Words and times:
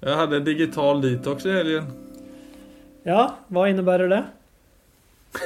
Jag 0.00 0.16
hadde 0.16 0.36
en 0.36 0.44
digital 0.44 1.00
detox 1.02 1.46
i 1.46 1.52
helgen. 1.52 1.86
Ja, 3.06 3.36
hva 3.48 3.68
innebærer 3.70 4.10
det? 4.10 4.24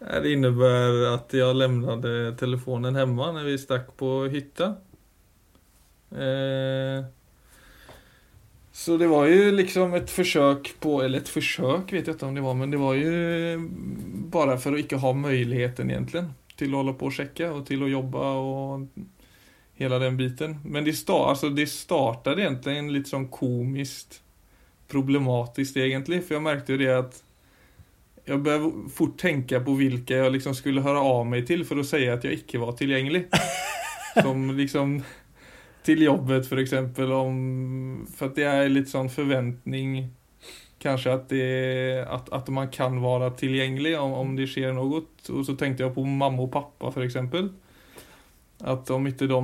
Det 0.00 0.32
innebærer 0.32 1.06
at 1.14 1.32
jeg 1.36 1.56
lämnade 1.56 2.32
telefonen 2.40 2.96
hjemme 2.98 3.30
når 3.36 3.46
vi 3.46 3.56
stakk 3.60 3.92
på 4.00 4.24
hytta. 4.32 4.72
Eh, 6.10 7.04
så 8.72 8.96
det 8.96 9.10
var 9.10 9.28
jo 9.28 9.52
liksom 9.54 9.94
et 9.94 10.10
forsøk 10.10 10.72
på, 10.80 10.98
eller 11.04 11.20
et 11.20 11.30
forsøk 11.30 11.92
vet 11.92 12.06
jeg 12.08 12.16
ikke 12.16 12.26
om 12.26 12.36
det 12.36 12.44
var, 12.44 12.56
men 12.58 12.72
det 12.72 12.80
var 12.80 12.96
jo 12.96 13.12
bare 14.32 14.56
for 14.62 14.74
å 14.74 14.80
ikke 14.80 15.00
ha 15.02 15.12
muligheten, 15.14 15.92
egentlig, 15.92 16.24
til 16.56 16.74
å 16.74 16.80
holde 16.80 16.96
på 17.00 17.10
å 17.10 17.16
sjekke 17.20 17.50
og 17.54 17.64
til 17.68 17.84
å 17.84 17.90
jobbe 17.92 18.28
och 18.40 18.86
hela 19.80 19.98
den 19.98 20.16
biten. 20.16 20.56
Men 20.64 20.84
det, 20.84 20.92
sta, 20.92 21.26
alltså 21.26 21.48
det 21.50 21.66
startade 21.66 22.42
egentligen 22.42 22.92
lite 22.92 23.10
som 23.10 23.28
komiskt 23.28 24.22
problematiskt 24.88 25.76
egentligen, 25.76 26.22
för 26.22 26.34
jag 26.34 26.42
märkte 26.42 26.72
ju 26.72 26.78
det 26.78 26.98
att 26.98 27.24
jag 28.24 28.42
började 28.42 28.72
fort 28.94 29.18
tänka 29.18 29.60
på 29.60 29.74
vilka 29.74 30.16
jag 30.16 30.32
liksom 30.32 30.54
skulle 30.54 30.80
höra 30.80 31.00
av 31.00 31.26
mig 31.26 31.46
till 31.46 31.64
för 31.64 31.76
att 31.76 31.86
säga 31.86 32.14
att 32.14 32.24
jag 32.24 32.32
icke 32.32 32.58
var 32.58 32.72
tillgänglig. 32.72 33.28
Som 34.22 34.56
liksom 34.56 35.02
till 35.82 36.02
jobbet 36.02 36.48
för 36.48 36.56
exempel 36.56 37.12
om, 37.12 38.06
för 38.16 38.26
att 38.26 38.34
det 38.34 38.42
är 38.42 38.68
lite 38.68 38.90
sån 38.90 39.10
förväntning 39.10 40.08
kanske 40.78 41.12
att, 41.12 41.28
det, 41.28 42.06
att, 42.08 42.28
att 42.28 42.48
man 42.48 42.68
kan 42.68 43.00
vara 43.00 43.30
tillgänglig 43.30 44.00
om, 44.00 44.12
om 44.12 44.36
det 44.36 44.46
sker 44.46 44.72
något. 44.72 45.28
Och 45.28 45.46
så 45.46 45.56
tänkte 45.56 45.82
jag 45.82 45.94
på 45.94 46.04
mamma 46.04 46.42
och 46.42 46.52
pappa 46.52 46.92
för 46.92 47.00
exempel. 47.00 47.48
Att 48.60 48.90
om 48.90 49.06
ikke 49.08 49.28
de 49.30 49.40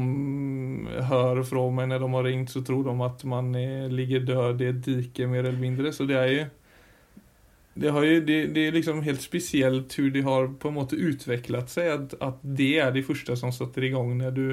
hører 1.08 1.42
fra 1.48 1.64
meg 1.72 1.88
når 1.88 2.02
de 2.02 2.12
har 2.12 2.26
ringt 2.26 2.52
så 2.52 2.60
tror 2.64 2.84
de 2.84 2.94
at 3.06 3.24
man 3.28 3.52
ligger 3.92 4.26
død 4.28 4.60
i 4.60 4.70
et 4.70 4.80
dike 4.84 5.28
mer 5.30 5.46
eller 5.46 5.60
mindre. 5.60 5.92
Så 5.92 6.04
det 6.08 6.18
er 6.20 6.32
jo 6.32 6.46
det, 7.76 7.90
har 7.92 8.04
ju, 8.04 8.20
det, 8.24 8.36
det 8.56 8.62
er 8.66 8.72
liksom 8.72 9.02
helt 9.04 9.20
spesielt 9.20 9.92
hvordan 9.92 10.12
det 10.14 10.22
har 10.24 10.46
på 10.60 10.70
en 10.70 10.78
måte 10.78 10.96
utviklet 10.96 11.72
seg. 11.72 11.90
At, 11.92 12.14
at, 12.24 12.38
det 12.40 12.70
er 12.80 12.92
det 12.94 13.04
første 13.04 13.36
som 13.36 13.52
setter 13.52 13.84
i 13.84 13.92
gang 13.92 14.14
når 14.16 14.32
du, 14.36 14.46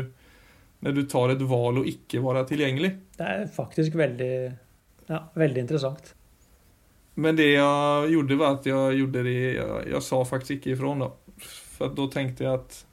når 0.84 0.98
du 0.98 1.04
tar 1.08 1.32
et 1.32 1.46
val 1.48 1.80
och 1.80 1.88
ikke 1.88 2.24
være 2.24 2.44
tilgjengelig. 2.52 2.92
Det 3.16 3.30
er 3.30 3.48
faktisk 3.48 3.96
veldig, 3.96 4.34
ja, 5.08 5.22
veldig 5.40 5.64
interessant. 5.64 6.14
Men 7.16 7.38
det 7.38 7.54
jeg 7.54 8.12
gjorde 8.16 8.40
var 8.42 8.58
at 8.58 8.68
jeg 8.68 9.00
gjorde 9.00 9.24
det, 9.28 9.38
jeg, 9.56 9.84
jeg 9.94 10.04
sa 10.04 10.24
faktisk 10.28 10.58
ikke 10.58 10.74
ifrån 10.76 11.06
da, 11.06 11.12
for 11.78 11.94
da 11.96 12.10
tenkte 12.12 12.44
jeg 12.44 12.52
jag 12.52 12.60
att 12.60 12.86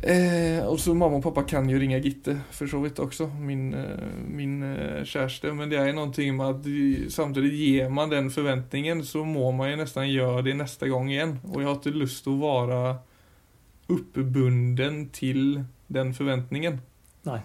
Eh, 0.00 0.66
och 0.66 0.80
så 0.80 0.94
mamma 0.94 1.16
og 1.16 1.22
pappa 1.22 1.42
kan 1.46 1.68
jo 1.70 1.78
ringe 1.78 2.00
Gitte 2.02 2.34
for 2.50 2.66
så 2.66 2.80
vidt 2.82 2.98
også, 2.98 3.28
min, 3.38 3.74
eh, 3.74 4.08
min 4.26 4.56
kjæreste. 5.04 5.52
Men 5.54 5.70
det 5.70 5.78
er 5.78 5.92
noe 5.94 6.32
med 6.32 6.46
at 6.48 7.12
samtidig 7.12 7.52
gir 7.52 7.88
man 7.90 8.10
den 8.10 8.30
forventningen, 8.30 9.04
så 9.04 9.24
må 9.24 9.52
man 9.52 9.70
jo 9.70 9.76
nesten 9.84 10.10
gjøre 10.10 10.42
det 10.48 10.56
neste 10.56 10.88
gang 10.88 11.10
igjen. 11.10 11.38
Og 11.52 11.60
jeg 11.60 11.68
har 11.68 11.78
ikke 11.78 12.00
lyst 12.02 12.24
til 12.24 12.34
å 12.34 12.42
være 12.42 12.82
oppbunden 13.92 15.10
til 15.12 15.64
den 15.92 16.14
forventningen. 16.16 16.80
Nei. 17.28 17.40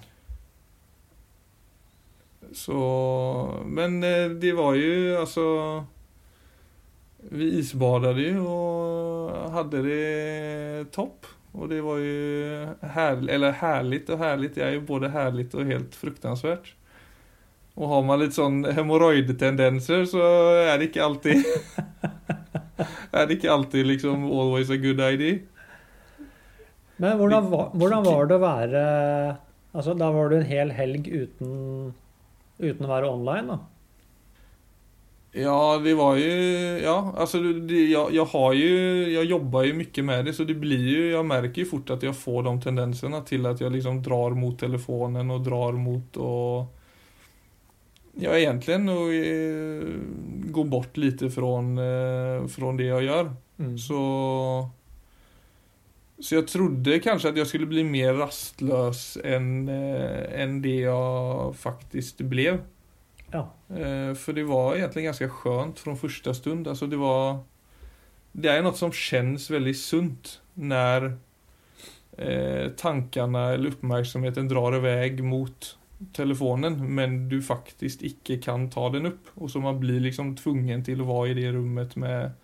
Så, 2.54 2.80
men 3.66 4.04
eh, 4.04 4.30
det 4.40 4.54
var 4.56 4.76
jo 4.80 5.18
altså 5.20 5.46
Vi 7.28 7.50
isbadade 7.60 8.24
jo 8.24 8.46
og 8.48 9.52
hadde 9.52 9.82
det 9.84 10.92
topp. 10.96 11.28
Och 11.58 11.70
det 11.70 11.82
var 11.82 11.98
ju 11.98 12.68
härligt, 12.82 13.30
eller 13.30 13.52
härligt 13.52 14.10
och 14.10 14.18
härligt, 14.18 14.56
det 14.56 14.64
är 14.64 14.72
ju 14.72 14.82
både 14.82 15.10
härligt 15.10 15.54
och 15.54 15.66
helt 15.66 15.96
fruktansvärt. 15.96 16.76
Och 17.74 17.88
har 17.88 18.04
man 18.04 18.20
lite 18.20 18.32
sån 18.32 18.66
hemorrojdtendenser 18.66 20.06
så 20.06 20.18
är 20.54 20.78
det 20.78 20.86
inte 20.86 21.06
alltid 21.06 21.46
är 23.12 23.28
det 23.28 23.34
ikke 23.34 23.52
alltid 23.52 23.86
liksom 23.86 24.26
always 24.32 24.70
a 24.70 24.76
good 24.76 25.02
idea. 25.02 25.40
Men 26.98 27.18
hvordan 27.18 27.50
var, 27.50 27.70
hvordan 27.74 28.04
var 28.04 28.26
det 28.26 28.36
å 28.36 28.42
være 28.42 28.84
Altså, 29.78 29.94
da 29.94 30.08
var 30.10 30.30
du 30.30 30.40
en 30.40 30.48
hel 30.50 30.72
helg 30.74 31.06
uten, 31.06 31.50
uten 32.58 32.86
å 32.86 32.90
være 32.90 33.10
online, 33.10 33.48
da? 33.52 33.58
Ja, 35.38 35.78
det 35.84 35.94
var 35.94 36.16
ju, 36.16 36.32
ja, 36.84 37.14
alltså 37.18 37.42
det, 37.44 37.86
jag, 37.86 38.14
jag 38.14 38.26
har 38.26 38.54
ju, 38.54 39.04
jag 39.14 39.26
jobbar 39.26 39.64
ju 39.64 39.74
mycket 39.74 40.06
med 40.06 40.26
det 40.26 40.34
så 40.34 40.44
det 40.44 40.54
blir 40.54 40.88
ju, 40.88 41.12
jag 41.12 41.26
märker 41.26 41.62
ju 41.62 41.66
fort 41.66 41.90
att 41.90 42.04
jag 42.04 42.18
får 42.18 42.44
de 42.44 42.62
tendenserna 42.62 43.22
till 43.22 43.46
att 43.46 43.62
jag 43.62 43.72
liksom 43.72 44.04
drar 44.04 44.32
mot 44.32 44.60
telefonen 44.60 45.32
och 45.32 45.42
drar 45.42 45.72
mot 45.74 46.18
och 46.18 46.74
Ja, 48.20 48.38
egentligen 48.38 48.90
och 48.90 49.14
eh, 49.14 49.84
går 50.52 50.66
bort 50.66 50.98
lite 50.98 51.30
från, 51.30 51.78
eh, 51.78 52.48
från 52.48 52.78
det 52.78 52.84
jag 52.84 53.04
gör. 53.04 53.36
Mm. 53.60 53.78
Så 53.78 54.70
Så 56.20 56.36
jag 56.36 56.48
trodde 56.48 57.00
kanske 57.00 57.30
att 57.30 57.38
jag 57.38 57.48
skulle 57.48 57.66
bli 57.66 57.84
mer 57.84 58.14
rastlös 58.14 59.18
än, 59.24 59.70
eh, 59.70 60.42
än 60.42 60.62
det 60.62 60.76
jag 60.76 61.56
faktiskt 61.56 62.18
blev. 62.18 62.62
Ja. 63.34 63.44
For 64.16 64.36
det 64.38 64.46
var 64.48 64.78
egentlig 64.78 65.08
ganske 65.10 65.28
skjønt 65.42 65.82
fra 65.84 65.96
første 66.00 66.34
stund. 66.38 66.68
Altså 66.68 66.88
det 66.88 67.00
var... 67.02 67.44
Det 68.38 68.52
är 68.54 68.62
noe 68.62 68.78
som 68.78 68.92
kjennes 68.94 69.48
veldig 69.50 69.74
sunt 69.76 70.36
når 70.62 71.08
eh, 72.22 72.70
tankene 72.78 73.48
eller 73.56 73.74
oppmerksomheten 73.74 74.50
drar 74.52 74.78
iväg 74.78 75.24
mot 75.26 75.72
telefonen 76.14 76.78
men 76.94 77.24
du 77.32 77.40
faktisk 77.42 78.04
ikke 78.06 78.38
kan 78.44 78.68
ta 78.70 78.88
den 78.94 79.10
opp. 79.10 79.32
Og 79.42 79.50
så 79.50 79.62
man 79.64 79.80
blir 79.82 80.04
liksom 80.04 80.36
tvungen 80.38 80.86
til 80.86 81.02
å 81.02 81.10
være 81.10 81.34
i 81.34 81.38
det 81.40 81.56
rummet 81.56 81.98
med, 81.98 82.38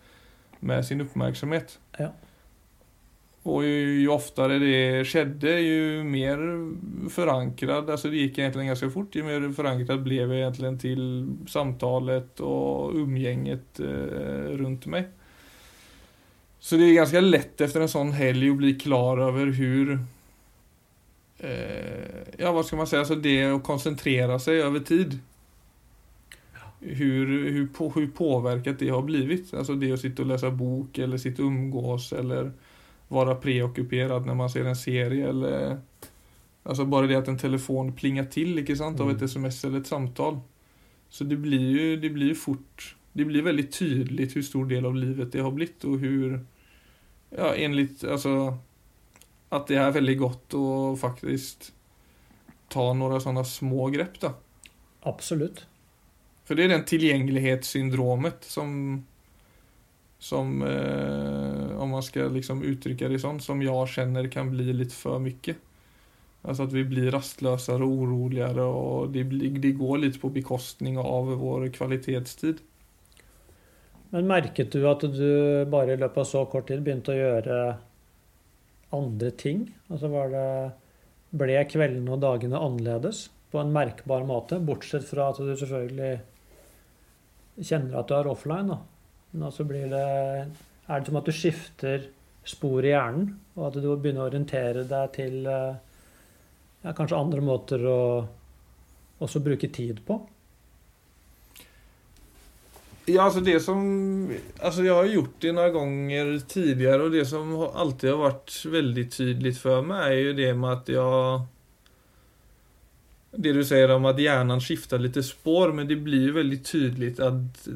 med 0.60 0.82
sin 0.86 1.04
oppmerksomhet. 1.04 1.78
Ja. 2.00 2.10
Och 3.44 3.64
ju, 3.64 4.00
ju 4.00 4.08
oftare 4.08 4.58
det 4.58 5.04
skedde, 5.04 5.60
ju 5.60 6.04
mer 6.04 6.38
förankrad, 7.08 7.90
alltså 7.90 8.10
det 8.10 8.16
gick 8.16 8.38
egentligen 8.38 8.66
ganska 8.66 8.90
fort, 8.90 9.14
ju 9.14 9.22
mer 9.22 9.52
förankrad 9.52 10.02
blev 10.02 10.28
jag 10.28 10.38
egentligen 10.38 10.78
till 10.78 11.28
samtalet 11.48 12.40
och 12.40 12.94
umgänget 12.94 13.80
eh, 13.80 13.86
runt 14.50 14.86
mig. 14.86 15.08
Så 16.58 16.76
det 16.76 16.84
är 16.84 16.94
ganska 16.94 17.20
lätt 17.20 17.60
efter 17.60 17.80
en 17.80 17.88
sån 17.88 18.12
helg 18.12 18.50
att 18.50 18.56
bli 18.56 18.74
klar 18.74 19.18
över 19.18 19.46
hur 19.46 19.98
eh, 21.38 22.24
Ja, 22.38 22.52
vad 22.52 22.66
ska 22.66 22.76
man 22.76 22.86
säga, 22.86 23.00
alltså 23.00 23.14
det 23.14 23.44
att 23.44 23.64
koncentrera 23.64 24.38
sig 24.38 24.62
över 24.62 24.80
tid. 24.80 25.18
Hur, 26.80 27.26
hur, 27.26 27.68
det 28.78 28.88
har 28.88 29.02
blivit. 29.02 29.54
Alltså 29.54 29.74
det 29.74 29.92
att 29.92 30.00
sitta 30.00 30.22
och 30.22 30.28
läsa 30.28 30.50
bok 30.50 30.98
eller 30.98 31.18
sitta 31.18 31.42
och 31.42 31.48
umgås 31.48 32.12
eller 32.12 32.52
vara 33.08 33.34
preockuperad 33.34 34.26
när 34.26 34.34
man 34.34 34.50
ser 34.50 34.64
en 34.64 34.76
serie 34.76 35.28
eller 35.28 35.80
Alltså 36.66 36.84
bara 36.84 37.06
det 37.06 37.14
att 37.14 37.28
en 37.28 37.38
telefon 37.38 37.92
plingar 37.92 38.24
till, 38.24 38.58
icke 38.58 38.76
sant, 38.76 39.00
av 39.00 39.06
Mm. 39.06 39.16
ett 39.16 39.22
sms 39.22 39.64
eller 39.64 39.80
ett 39.80 39.86
samtal. 39.86 40.40
Så 41.08 41.24
det 41.24 41.36
blir 41.36 41.70
ju, 41.70 41.96
det 41.96 42.10
blir 42.10 42.34
fort, 42.34 42.96
det 43.12 43.24
blir 43.24 43.42
väldigt 43.42 43.78
tydligt 43.78 44.36
hur 44.36 44.42
stor 44.42 44.66
del 44.66 44.86
av 44.86 44.96
livet 44.96 45.32
det 45.32 45.40
har 45.40 45.50
blivit 45.50 45.84
och 45.84 45.98
hur, 45.98 46.46
ja 47.30 47.54
enligt, 47.54 48.04
alltså 48.04 48.58
att 49.48 49.66
det 49.66 49.76
är 49.76 49.90
väldigt 49.90 50.18
gott 50.18 50.54
att 50.54 51.00
faktiskt 51.00 51.72
ta 52.68 52.92
några 52.92 53.20
sådana 53.20 53.44
små 53.44 53.86
grepp 53.86 54.20
då. 54.20 54.32
Absolut. 55.00 55.66
För 56.44 56.54
det 56.54 56.64
är 56.64 56.68
den 56.68 56.84
tillgänglighetssyndromet 56.84 58.44
som 58.44 59.02
som 60.24 60.62
eh, 60.64 61.76
om 61.82 61.90
man 61.90 62.02
ska 62.02 62.28
liksom 62.32 62.62
uttrycka 62.64 63.10
det 63.12 63.20
sånn, 63.20 63.42
som 63.44 63.60
jeg 63.62 63.88
kjenner 63.92 64.28
kan 64.32 64.48
bli 64.52 64.72
litt 64.72 64.94
for 64.96 65.20
mye. 65.20 65.56
Altså 66.44 66.66
at 66.66 66.72
vi 66.76 66.84
blir 66.88 67.10
rastløsere 67.12 67.84
og 67.84 68.04
uroligere, 68.04 68.64
og 68.64 69.12
det, 69.12 69.26
det 69.60 69.74
går 69.76 70.00
litt 70.02 70.20
på 70.20 70.32
bekostning 70.32 70.96
av 71.00 71.28
vår 71.40 71.68
kvalitetstid. 71.76 72.62
Men 74.14 74.28
merket 74.30 74.72
du 74.72 74.84
at 74.88 75.04
du 75.12 75.64
bare 75.72 75.96
i 75.96 76.00
løpet 76.00 76.20
av 76.22 76.28
så 76.28 76.44
kort 76.48 76.68
tid 76.70 76.84
begynte 76.84 77.12
å 77.12 77.18
gjøre 77.18 77.58
andre 78.94 79.32
ting? 79.40 79.66
Altså 79.90 80.08
det 80.32 80.46
Ble 81.34 81.56
kveldene 81.66 82.12
og 82.14 82.20
dagene 82.22 82.60
annerledes 82.62 83.24
på 83.50 83.58
en 83.58 83.72
merkbar 83.74 84.22
måte? 84.28 84.60
Bortsett 84.62 85.04
fra 85.08 85.32
at 85.32 85.40
du 85.42 85.50
selvfølgelig 85.50 86.12
kjenner 87.58 87.98
at 87.98 88.08
du 88.08 88.14
er 88.14 88.30
offline, 88.30 88.70
da. 88.70 88.78
Men 89.34 89.48
også 89.50 89.66
blir 89.66 89.88
det 89.90 90.04
Er 90.04 91.00
det 91.00 91.08
som 91.08 91.18
at 91.18 91.26
du 91.26 91.34
skifter 91.34 92.06
spor 92.44 92.84
i 92.84 92.92
hjernen, 92.92 93.30
og 93.56 93.70
at 93.70 93.78
du 93.80 93.88
begynner 93.96 94.26
å 94.26 94.28
orientere 94.28 94.82
deg 94.84 95.12
til 95.14 95.46
eh, 95.48 95.78
ja, 96.84 96.92
kanskje 96.92 97.16
andre 97.16 97.40
måter 97.40 97.86
å 97.88 98.00
også 99.24 99.40
bruke 99.40 99.70
tid 99.72 100.02
på? 100.04 100.18
Ja, 103.08 103.24
altså 103.24 103.40
det 103.44 103.56
som... 103.64 103.80
altså 104.60 104.84
Jeg 104.84 104.92
har 104.92 105.08
gjort 105.08 105.40
det 105.40 105.54
noen 105.56 105.72
ganger 105.78 106.34
tidligere, 106.52 107.08
og 107.08 107.16
det 107.16 107.24
som 107.32 107.56
alltid 107.64 108.12
har 108.12 108.22
vært 108.26 108.60
veldig 108.76 109.06
tydelig 109.16 109.56
for 109.62 109.88
meg, 109.88 110.04
er 110.04 110.20
jo 110.20 110.38
det 110.42 110.52
med 110.60 110.70
at 110.74 110.92
jeg 110.92 111.42
det 113.34 113.50
du 113.56 113.64
sier 113.66 113.90
om 113.90 114.04
at 114.06 114.20
hjernen 114.20 114.60
skifter 114.62 115.00
litt 115.02 115.16
spår, 115.24 115.72
men 115.74 115.88
det 115.90 115.96
blir 116.04 116.28
jo 116.28 116.36
veldig 116.36 116.60
tydelig 116.64 117.20
att 117.20 117.68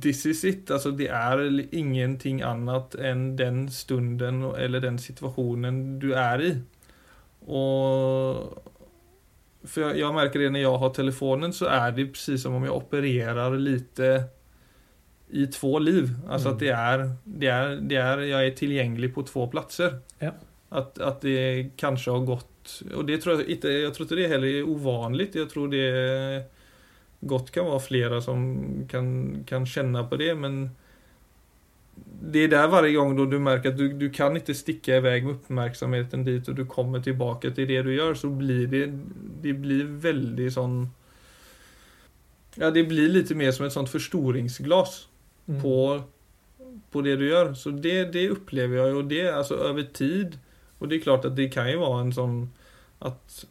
this 0.00 0.26
is 0.26 0.44
it. 0.44 0.70
Altså, 0.70 0.90
det 0.90 1.08
er 1.10 1.42
ingenting 1.72 2.42
annet 2.42 2.96
enn 3.00 3.36
den 3.38 3.66
stunden 3.72 4.42
eller 4.56 4.80
den 4.84 4.98
situationen 4.98 5.98
du 6.02 6.12
er 6.12 6.44
i. 6.44 6.50
Og 7.48 8.64
For 9.68 9.88
jeg, 9.88 9.98
jeg 10.00 10.14
merker 10.14 10.40
det 10.40 10.52
når 10.54 10.62
jeg 10.62 10.80
har 10.80 10.92
telefonen 10.96 11.52
så 11.52 11.66
er 11.68 11.90
det 11.96 12.12
precis 12.14 12.42
som 12.42 12.54
om 12.56 12.64
jeg 12.64 12.72
opererer 12.72 13.56
litt 13.58 14.00
i 15.28 15.46
två 15.46 15.78
liv. 15.78 16.10
Altså 16.28 16.48
Mm. 16.48 16.54
att 16.54 16.60
det 16.60 16.68
er, 16.68 17.10
det 17.24 17.48
er, 17.48 17.74
det 17.80 17.96
er 17.96 18.18
Jeg 18.18 18.46
er 18.46 18.54
tilgjengelig 18.56 19.14
på 19.14 19.22
två 19.22 19.46
plasser. 19.50 19.98
Ja. 20.20 20.30
At, 20.70 20.98
at, 21.00 21.20
det 21.22 21.70
kanskje 21.76 22.12
har 22.12 22.24
gått, 22.24 22.84
Og 22.94 23.06
det 23.08 23.22
tror 23.22 23.38
jeg 23.38 23.48
ikke 23.48 23.68
Jeg 23.68 23.92
tror 23.92 24.04
ikke 24.04 24.16
det 24.16 24.28
heller 24.28 24.48
är 24.48 25.18
jeg 25.18 25.34
Jag 25.34 25.48
tror 25.48 25.68
det 25.68 26.44
gott 27.20 27.50
kan 27.50 27.66
være 27.66 27.82
flere 27.82 28.20
som 28.22 28.44
kan, 28.90 29.08
kan 29.46 29.66
kjenne 29.66 30.04
på 30.08 30.18
det 30.20 30.34
men 30.38 30.60
det 31.98 32.44
er 32.44 32.52
der 32.52 32.70
varje 32.70 32.94
gang 32.94 33.16
du 33.18 33.38
merker 33.42 33.72
at 33.72 33.78
du, 33.78 33.88
du 33.98 34.06
kan 34.14 34.36
ikke 34.38 34.54
stikke 34.54 35.00
i 35.00 35.02
vei 35.02 35.16
med 35.24 35.34
oppmerksomheten 35.34 36.22
dit 36.26 36.46
og 36.48 36.56
du 36.56 36.64
kommer 36.70 37.02
tilbake 37.02 37.50
til 37.50 37.66
det 37.66 37.82
du 37.88 37.90
gjør, 37.90 38.14
så 38.14 38.30
blir 38.30 38.70
det, 38.70 38.84
det 39.42 39.56
blir 39.58 39.90
veldig 40.06 40.52
sånn 40.54 40.78
Ja 42.58 42.70
det 42.74 42.88
blir 42.90 43.10
litt 43.10 43.30
mer 43.38 43.52
som 43.54 43.66
et 43.66 43.74
sånt 43.74 43.90
forstoringsglass 43.90 45.08
Mm. 45.48 45.62
på, 45.62 46.02
på 46.90 47.02
det 47.02 47.16
du 47.16 47.26
gjør. 47.28 47.54
Så 47.54 47.70
det, 47.70 48.12
det 48.12 48.30
opplever 48.30 48.76
jeg, 48.76 48.94
och 48.94 49.04
det 49.04 49.28
altså 49.32 49.56
over 49.70 49.82
tid. 49.82 50.38
Og 50.78 50.88
det 50.88 50.96
er 50.98 51.02
klart 51.02 51.24
at 51.24 51.36
det 51.36 51.50
kan 51.52 51.70
jo 51.72 51.80
være 51.80 52.00
en 52.04 52.12
sånn 52.12 52.36
at, 53.00 53.44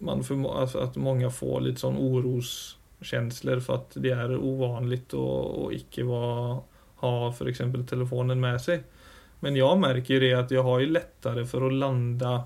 man 0.00 0.22
for, 0.24 0.62
att 0.82 0.96
många 0.96 1.30
får 1.30 1.74
sånn 1.76 1.96
sån 1.96 2.79
oroskänslor 3.00 3.60
for 3.60 3.80
at 3.80 3.96
det 3.96 4.12
er 4.12 4.36
uvanlig 4.36 5.14
å, 5.14 5.70
ikke 5.72 6.04
vara, 6.04 6.60
ha 7.00 7.30
f.eks. 7.30 7.62
telefonen 7.88 8.40
med 8.40 8.60
seg. 8.60 8.84
Men 9.40 9.56
jeg 9.56 9.78
merker 9.80 10.20
det 10.20 10.34
at 10.36 10.50
jeg 10.50 10.62
har 10.62 10.80
lettere 10.86 11.46
for 11.46 11.64
å 11.64 11.70
lande 11.70 12.44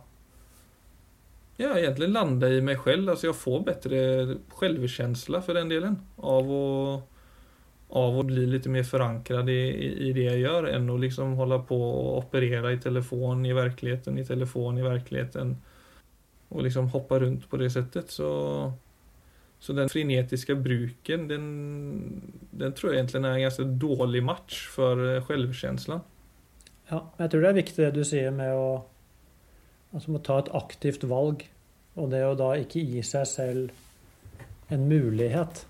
Ja, 1.56 1.76
egentlig 1.78 2.08
lande 2.10 2.48
i 2.50 2.60
meg 2.60 2.80
selv. 2.82 3.10
Altså, 3.10 3.28
jeg 3.28 3.38
får 3.38 3.64
bedre 3.66 4.38
selvfølelse 4.58 5.42
for 5.42 5.54
den 5.54 5.68
delen. 5.68 5.98
Av 6.18 6.48
å, 6.50 7.02
av 7.94 8.18
å 8.18 8.24
bli 8.26 8.46
litt 8.46 8.66
mer 8.66 8.82
forankret 8.82 9.48
i, 9.48 9.60
i, 10.08 10.12
det 10.12 10.24
jeg 10.26 10.42
gjør, 10.42 10.70
enn 10.70 10.90
å 10.90 10.98
liksom 10.98 11.36
holde 11.38 11.60
på 11.66 11.78
å 11.78 12.16
operere 12.18 12.74
i 12.74 12.80
telefon 12.82 13.46
i 13.46 13.54
verkligheten, 13.54 14.18
i 14.18 14.26
telefon 14.26 14.78
i 14.78 14.86
verkligheten. 14.86 15.54
og 16.54 16.62
liksom 16.62 16.88
hoppe 16.88 17.18
rundt 17.18 17.48
på 17.50 17.56
det 17.56 17.70
settet. 17.70 18.10
så 18.10 18.30
så 19.64 19.72
den 19.72 19.88
frinetiske 19.88 20.58
bruken 20.60 21.28
den, 21.30 21.44
den 22.52 22.74
tror 22.76 22.92
jeg 22.92 23.00
egentlig 23.00 23.22
er 23.22 23.30
en 23.30 23.46
ganske 23.46 23.64
dårlig 23.80 24.20
match 24.24 24.66
for 24.68 24.98
selvfølelsen. 24.98 25.24
självkänslan. 25.26 26.02
Ja, 26.90 26.98
jeg 27.18 27.30
tror 27.30 27.40
det 27.40 27.48
er 27.48 27.56
viktig 27.56 27.80
det 27.80 27.94
du 27.94 28.04
sier 28.04 28.34
med 28.34 28.52
å, 28.52 28.84
altså 29.94 30.12
med 30.12 30.20
å 30.20 30.26
ta 30.26 30.36
et 30.42 30.50
aktivt 30.52 31.06
valg. 31.08 31.46
Og 31.96 32.10
det 32.12 32.20
å 32.26 32.34
da 32.36 32.50
ikke 32.60 32.82
gi 32.82 33.00
seg 33.06 33.24
selv 33.30 34.74
en 34.74 34.84
mulighet. 34.90 35.62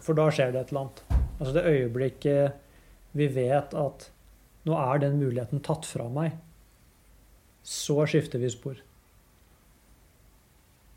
For 0.00 0.16
da 0.16 0.30
skjer 0.32 0.54
det 0.54 0.62
et 0.62 0.72
eller 0.72 0.86
annet. 0.86 1.02
Altså 1.38 1.52
det 1.58 1.66
øyeblikket 1.68 3.18
vi 3.18 3.28
vet 3.34 3.74
at 3.76 4.08
nå 4.64 4.78
er 4.78 5.02
den 5.02 5.18
muligheten 5.20 5.60
tatt 5.60 5.84
fra 5.84 6.06
meg, 6.08 6.38
så 7.66 8.06
skifter 8.08 8.40
vi 8.40 8.48
spor. 8.50 8.78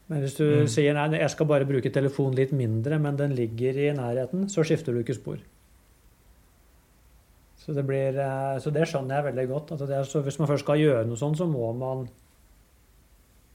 Men 0.07 0.22
hvis 0.22 0.36
du 0.38 0.44
Mm. 0.46 0.68
sier 0.69 0.94
nei, 0.94 1.18
jeg 1.18 1.30
skal 1.34 1.48
bare 1.50 1.66
bruke 1.66 1.90
telefonen 1.92 2.36
litt 2.38 2.52
mindre, 2.54 3.00
men 3.02 3.16
den 3.18 3.34
ligger 3.36 3.74
i 3.74 3.92
nærheten, 3.98 4.46
så 4.50 4.62
skifter 4.63 4.94
du 4.94 5.02
ikke 5.02 5.16
spor. 5.18 5.40
Så 7.57 7.74
det, 7.74 7.86
blir, 7.88 8.13
eh, 8.19 8.60
så 8.62 8.69
det 8.72 8.86
skjønner 8.86 9.16
jeg 9.18 9.34
veldig 9.34 9.48
godt. 9.50 9.72
Altså 9.72 9.88
det 9.90 10.04
så 10.06 10.22
hvis 10.22 10.38
man 10.38 10.48
først 10.48 10.63
skal 10.68 10.78
gjøre 10.78 11.07
noe 11.07 11.18
sånt, 11.18 11.38
så 11.38 11.48
må 11.50 11.72
man 11.74 12.07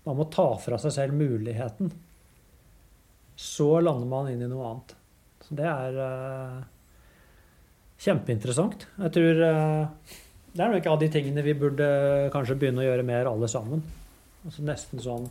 man 0.07 0.17
må 0.17 0.25
ta 0.33 0.57
fra 0.57 0.79
seg 0.81 0.93
selv 0.93 1.13
muligheten. 1.15 1.93
Så 3.37 3.81
lander 3.85 4.09
man 4.09 4.31
inn 4.33 4.43
i 4.43 4.49
noe 4.49 4.65
annet. 4.67 4.95
Så 5.45 5.55
det 5.55 5.67
er 5.69 5.99
uh, 6.01 6.63
kjempeinteressant. 8.01 8.87
Jeg 8.99 9.13
tror 9.13 9.43
uh, 9.45 9.89
det 10.55 10.65
er 10.65 10.73
nok 10.73 10.89
av 10.91 10.99
de 11.03 11.09
tingene 11.13 11.45
vi 11.45 11.55
burde 11.55 11.87
kanskje 12.35 12.57
begynne 12.59 12.83
å 12.83 12.89
gjøre 12.89 13.05
mer 13.07 13.29
alle 13.31 13.49
sammen. 13.53 13.85
Altså 14.45 14.65
nesten 14.67 15.05
sånn 15.05 15.29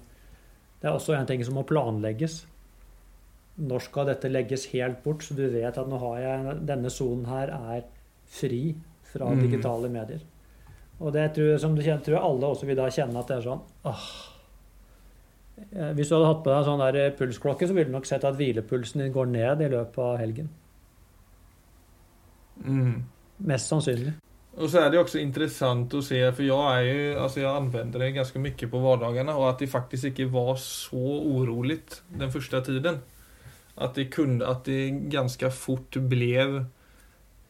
Det 0.82 0.88
er 0.88 0.96
også 0.96 1.16
en 1.18 1.28
ting 1.28 1.44
som 1.46 1.56
må 1.60 1.64
planlegges. 1.68 2.46
Når 3.60 3.82
skal 3.84 4.06
dette 4.08 4.30
legges 4.32 4.66
helt 4.72 5.02
bort, 5.04 5.24
så 5.24 5.36
du 5.36 5.44
vet 5.52 5.78
at 5.78 5.88
nå 5.92 5.98
har 6.00 6.20
jeg 6.24 6.66
denne 6.70 6.90
sonen 6.90 7.26
her 7.28 7.52
er 7.52 7.82
fri 8.32 8.76
fra 9.04 9.26
Mm. 9.34 9.42
digitale 9.42 9.90
medier. 9.90 10.22
Og 11.00 11.12
det 11.14 11.34
tror 11.34 11.50
jeg, 11.52 11.60
som 11.60 11.76
du 11.76 11.82
kjenner, 11.82 12.04
tror 12.04 12.16
jeg 12.16 12.24
alle 12.24 12.48
også 12.48 12.66
vil 12.66 12.76
da 12.76 12.88
kjenne 12.90 13.20
at 13.20 13.28
det 13.28 13.38
er 13.38 13.42
sånn 13.50 13.62
åh. 13.86 14.08
Eh, 15.74 15.94
Hvis 15.94 16.08
du 16.10 16.16
hadde 16.16 16.28
hatt 16.28 16.44
på 16.44 16.54
deg 16.56 16.66
sånn 16.66 16.94
der 16.94 17.12
pulsklokke, 17.18 17.68
så 17.68 17.74
ville 17.74 17.86
du 17.86 17.92
nok 17.92 18.06
sett 18.06 18.24
at 18.24 18.36
hvilepulsen 18.36 19.02
din 19.02 19.12
går 19.14 19.28
ned 19.28 19.62
i 19.62 19.68
løpet 19.70 19.98
av 20.00 20.18
helgen. 20.18 20.50
Mm. 22.64 23.04
Mest 23.40 23.70
sannsynlig. 23.72 24.14
Och 24.60 24.70
så 24.70 24.78
är 24.78 24.90
det 24.90 25.00
också 25.00 25.20
intressant 25.20 25.94
att 25.94 26.04
se, 26.04 26.34
för 26.34 26.44
jag 26.44 26.78
är 26.78 26.82
ju, 26.82 27.20
alltså 27.20 27.40
jag 27.40 27.56
använder 27.56 28.00
det 28.00 28.12
ganska 28.12 28.40
mycket 28.40 28.72
på 28.72 28.80
vardagarna 28.80 29.36
och 29.36 29.50
att 29.50 29.60
det 29.60 29.68
faktiskt 29.68 30.04
inte 30.04 30.26
var 30.26 30.56
så 30.56 30.98
oroligt 31.20 32.04
den 32.08 32.32
första 32.32 32.62
tiden. 32.62 32.98
Att 33.76 33.96
det 33.96 34.06
kunde, 34.06 34.48
att 34.48 34.66
det 34.66 34.90
ganska 34.90 35.52
fort 35.52 35.96
blev 35.96 36.66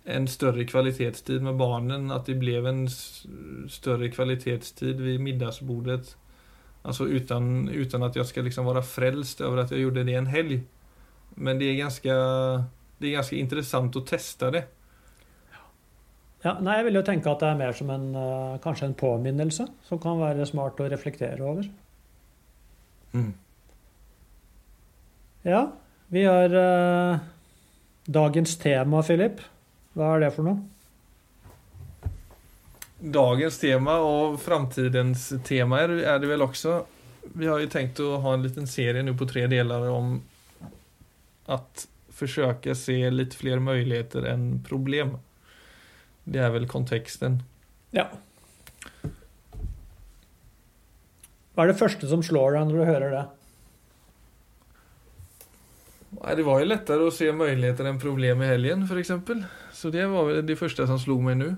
en 0.03 0.27
större 0.27 0.65
kvalitetstid 0.65 1.41
med 1.41 1.55
barnen, 1.55 2.11
att 2.11 2.25
det 2.25 2.35
blev 2.35 2.67
en 2.67 2.89
større 3.69 4.11
kvalitetstid 4.11 5.01
vid 5.01 5.19
middagsbordet. 5.19 6.17
Alltså 6.81 7.07
utan, 7.07 7.69
utan 7.69 8.03
att 8.03 8.15
jag 8.15 8.25
ska 8.25 8.41
liksom 8.41 8.65
vara 8.65 8.81
frälst 8.81 9.41
över 9.41 9.57
att 9.57 9.71
jag 9.71 9.79
gjorde 9.79 10.03
det 10.03 10.13
en 10.13 10.27
helg. 10.27 10.61
Men 11.29 11.59
det 11.59 11.65
är 11.65 11.75
ganska, 11.75 12.13
det 12.97 13.07
är 13.07 13.11
ganska 13.11 13.35
intressant 13.35 13.95
att 13.95 14.07
det. 14.51 14.78
Ja, 16.43 16.55
nei, 16.63 16.77
jeg 16.79 16.87
vil 16.87 16.99
jo 17.01 17.03
tenke 17.03 17.31
at 17.31 17.41
det 17.43 17.49
er 17.49 17.59
mer 17.59 17.75
som 17.75 17.89
en, 17.91 18.07
eh, 18.15 18.59
kanskje 18.63 18.87
en 18.87 18.95
påminnelse, 18.95 19.67
som 19.83 19.99
kan 19.99 20.21
være 20.21 20.47
smart 20.47 20.79
å 20.79 20.87
reflektere 20.87 21.43
over. 21.43 21.67
Mm. 23.13 23.33
Ja, 25.43 25.71
vi 26.07 26.23
har 26.23 26.55
eh, 26.55 27.19
dagens 28.07 28.55
tema, 28.57 29.03
Philip. 29.03 29.43
Hva 29.97 30.15
er 30.15 30.23
det 30.23 30.33
for 30.37 30.47
noe? 30.47 30.61
Dagens 32.99 33.59
tema 33.59 33.99
og 34.03 34.39
framtidens 34.39 35.33
tema 35.43 35.79
är, 35.81 35.89
är 35.89 36.19
det 36.19 36.27
vel 36.27 36.41
også. 36.41 36.83
Vi 37.33 37.47
har 37.47 37.59
jo 37.59 37.67
tenkt 37.67 37.99
å 37.99 38.17
ha 38.19 38.33
en 38.33 38.43
liten 38.43 38.67
serie 38.67 39.03
nå 39.03 39.13
på 39.15 39.27
tre 39.27 39.45
deler 39.47 39.87
om 39.91 40.21
at 41.47 41.87
forsøke 42.11 42.73
å 42.73 42.77
se 42.77 42.97
litt 43.11 43.35
flere 43.39 43.63
muligheter 43.63 44.27
enn 44.27 44.59
problem. 44.67 45.17
Det 46.29 46.41
er 46.45 46.51
vel 46.53 46.67
konteksten. 46.69 47.39
Ja. 47.95 48.05
Hva 51.53 51.65
er 51.65 51.71
det 51.71 51.79
første 51.79 52.07
som 52.07 52.21
slår 52.23 52.55
deg 52.55 52.69
når 52.69 52.77
du 52.77 52.87
hører 52.87 53.13
det? 53.15 53.25
Nei, 56.19 56.35
Det 56.37 56.45
var 56.45 56.61
jo 56.61 56.69
lettere 56.69 57.07
å 57.07 57.13
se 57.13 57.29
muligheter 57.33 57.89
enn 57.89 58.01
problem 58.01 58.43
i 58.43 58.49
helgen 58.49 58.85
f.eks. 58.85 59.01
exempel. 59.03 59.43
Så 59.73 59.91
det 59.93 60.05
var 60.11 60.29
vel 60.29 60.41
det 60.45 60.57
første 60.59 60.85
som 60.89 61.01
slo 61.01 61.19
meg 61.23 61.39
nå. 61.41 61.49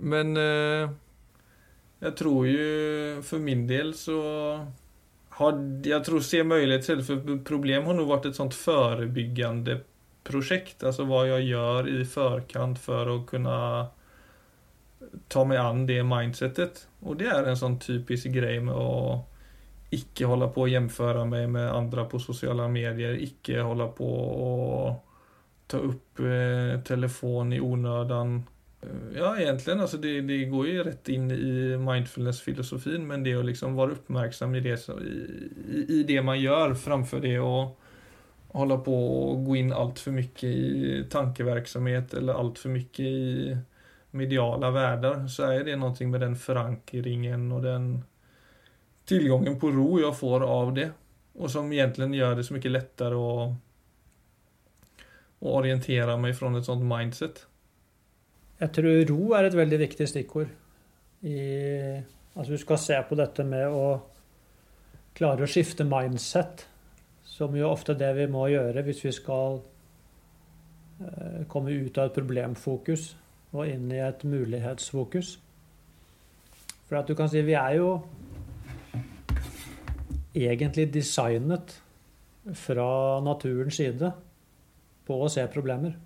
Men 0.00 0.32
eh, 0.40 0.90
jeg 2.00 2.14
tror 2.16 2.46
jo 2.48 3.20
For 3.26 3.42
min 3.44 3.66
del 3.68 3.90
så 3.98 4.16
har 5.36 5.58
Jeg 5.84 6.06
tror 6.06 6.24
se 6.24 6.40
muligheter 6.44 7.02
för 7.04 7.36
problem 7.44 7.84
har 7.90 7.98
nå 7.98 8.06
vært 8.08 8.30
et 8.30 8.38
sånt 8.38 8.56
förebyggande 8.56 9.82
projekt. 10.30 10.84
Alltså 10.84 11.04
vad 11.04 11.28
jag 11.28 11.42
gör 11.42 11.88
i 12.00 12.04
förkant 12.04 12.78
för 12.78 13.16
att 13.16 13.26
kunna 13.26 13.86
ta 15.28 15.44
meg 15.44 15.58
an 15.58 15.86
det 15.86 16.02
mindsetet. 16.04 16.86
Og 17.00 17.18
det 17.18 17.30
er 17.32 17.48
en 17.48 17.58
sånn 17.58 17.78
typisk 17.80 18.30
greie 18.34 18.60
med 18.60 18.76
å 18.76 19.24
ikke 19.90 20.28
hålla 20.30 20.50
på 20.54 20.66
å 20.66 20.70
jämföra 20.70 21.24
meg 21.26 21.48
med 21.50 21.70
andre 21.74 22.04
på 22.06 22.20
sosiale 22.22 22.68
medier, 22.70 23.16
ikke 23.18 23.64
hålla 23.66 23.88
på 23.96 24.06
å 24.46 24.52
ta 25.70 25.80
opp 25.82 26.22
eh, 26.22 26.78
telefon 26.86 27.52
i 27.52 27.60
onödan. 27.60 28.36
Eh, 28.82 29.16
Ja, 29.16 29.32
egentlig. 29.38 29.74
Altså 29.80 29.98
det, 29.98 30.20
det 30.28 30.44
går 30.52 30.68
jo 30.68 30.84
rett 30.86 31.08
inn 31.08 31.30
i 31.34 31.76
mindfulness-filosofien, 31.80 33.06
men 33.06 33.26
det 33.26 33.36
å 33.38 33.42
liksom 33.46 33.74
være 33.78 33.98
oppmerksom 33.98 34.54
i 34.54 34.62
det, 34.64 34.78
i, 35.00 35.84
i, 35.98 36.02
det 36.06 36.22
man 36.22 36.38
gjør, 36.40 36.74
framfor 36.74 37.20
det 37.20 37.38
och 37.40 37.79
hålla 38.52 38.76
på 38.76 39.22
och 39.30 39.44
gå 39.44 39.56
in 39.56 39.72
allt 39.72 39.98
för 39.98 40.10
mycket 40.10 40.44
i 40.44 41.04
tankeverksamhet 41.10 42.14
eller 42.14 42.34
allt 42.34 42.58
för 42.58 42.68
mycket 42.68 43.00
i 43.00 43.56
mediala 44.10 44.70
världar 44.70 45.26
så 45.26 45.42
är 45.42 45.64
det 45.64 45.76
någonting 45.76 46.10
med 46.10 46.20
den 46.20 46.36
förankringen 46.36 47.52
och 47.52 47.62
den 47.62 48.04
tillgången 49.04 49.60
på 49.60 49.70
ro 49.70 50.00
jag 50.00 50.18
får 50.18 50.40
av 50.40 50.74
det. 50.74 50.90
Och 51.32 51.50
som 51.50 51.72
egentligen 51.72 52.14
gör 52.14 52.36
det 52.36 52.44
så 52.44 52.54
mycket 52.54 52.70
lättare 52.70 53.14
att, 53.14 53.50
att 55.40 55.52
orientera 55.52 56.16
meg 56.16 56.36
fra 56.38 56.50
et 56.58 56.64
sånt 56.64 56.84
mindset. 56.84 57.46
Jeg 58.60 58.72
tror 58.76 59.04
ro 59.08 59.34
er 59.34 59.48
et 59.48 59.56
veldig 59.56 59.78
viktig 59.80 60.08
stikkord. 60.08 60.50
I, 61.20 62.02
alltså 62.34 62.52
du 62.52 62.58
skal 62.58 62.78
se 62.78 62.98
på 63.08 63.16
dette 63.16 63.44
med 63.44 63.68
å 63.72 64.00
klare 65.16 65.44
å 65.44 65.48
skifte 65.50 65.84
mindset, 65.84 66.66
som 67.40 67.56
jo 67.56 67.70
ofte 67.72 67.96
det 67.96 68.10
vi 68.18 68.26
må 68.28 68.44
gjøre 68.52 68.84
hvis 68.84 69.04
vi 69.06 69.14
skal 69.16 69.62
eh, 71.00 71.44
komme 71.48 71.72
ut 71.72 71.96
av 71.96 72.10
et 72.10 72.18
problemfokus 72.18 73.14
og 73.54 73.64
inn 73.64 73.88
i 73.90 74.02
et 74.04 74.24
mulighetsfokus. 74.28 75.38
For 76.86 77.00
at 77.00 77.08
du 77.08 77.16
kan 77.16 77.30
si 77.32 77.40
vi 77.46 77.56
er 77.56 77.78
jo 77.78 77.94
egentlig 80.36 80.90
designet 80.92 81.78
fra 82.56 82.90
naturens 83.24 83.80
side 83.80 84.12
på 85.08 85.16
å 85.24 85.32
se 85.32 85.46
problemer. 85.50 85.96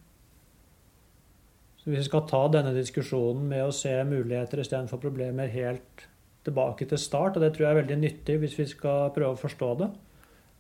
Så 1.81 1.91
hvis 1.91 2.05
vi 2.05 2.09
skal 2.09 2.27
ta 2.31 2.47
denne 2.49 2.73
diskusjonen 2.77 3.45
med 3.51 3.67
å 3.67 3.75
se 3.75 3.93
muligheter 4.09 4.63
istedenfor 4.63 5.03
problemer 5.03 5.51
helt 5.53 6.07
tilbake 6.47 6.87
til 6.89 7.01
start, 7.01 7.37
og 7.37 7.45
det 7.45 7.53
tror 7.57 7.67
jeg 7.67 7.75
er 7.75 7.83
veldig 7.83 8.01
nyttig 8.01 8.41
hvis 8.41 8.59
vi 8.61 8.71
skal 8.71 9.11
prøve 9.17 9.35
å 9.35 9.43
forstå 9.43 9.71
det, 9.83 9.91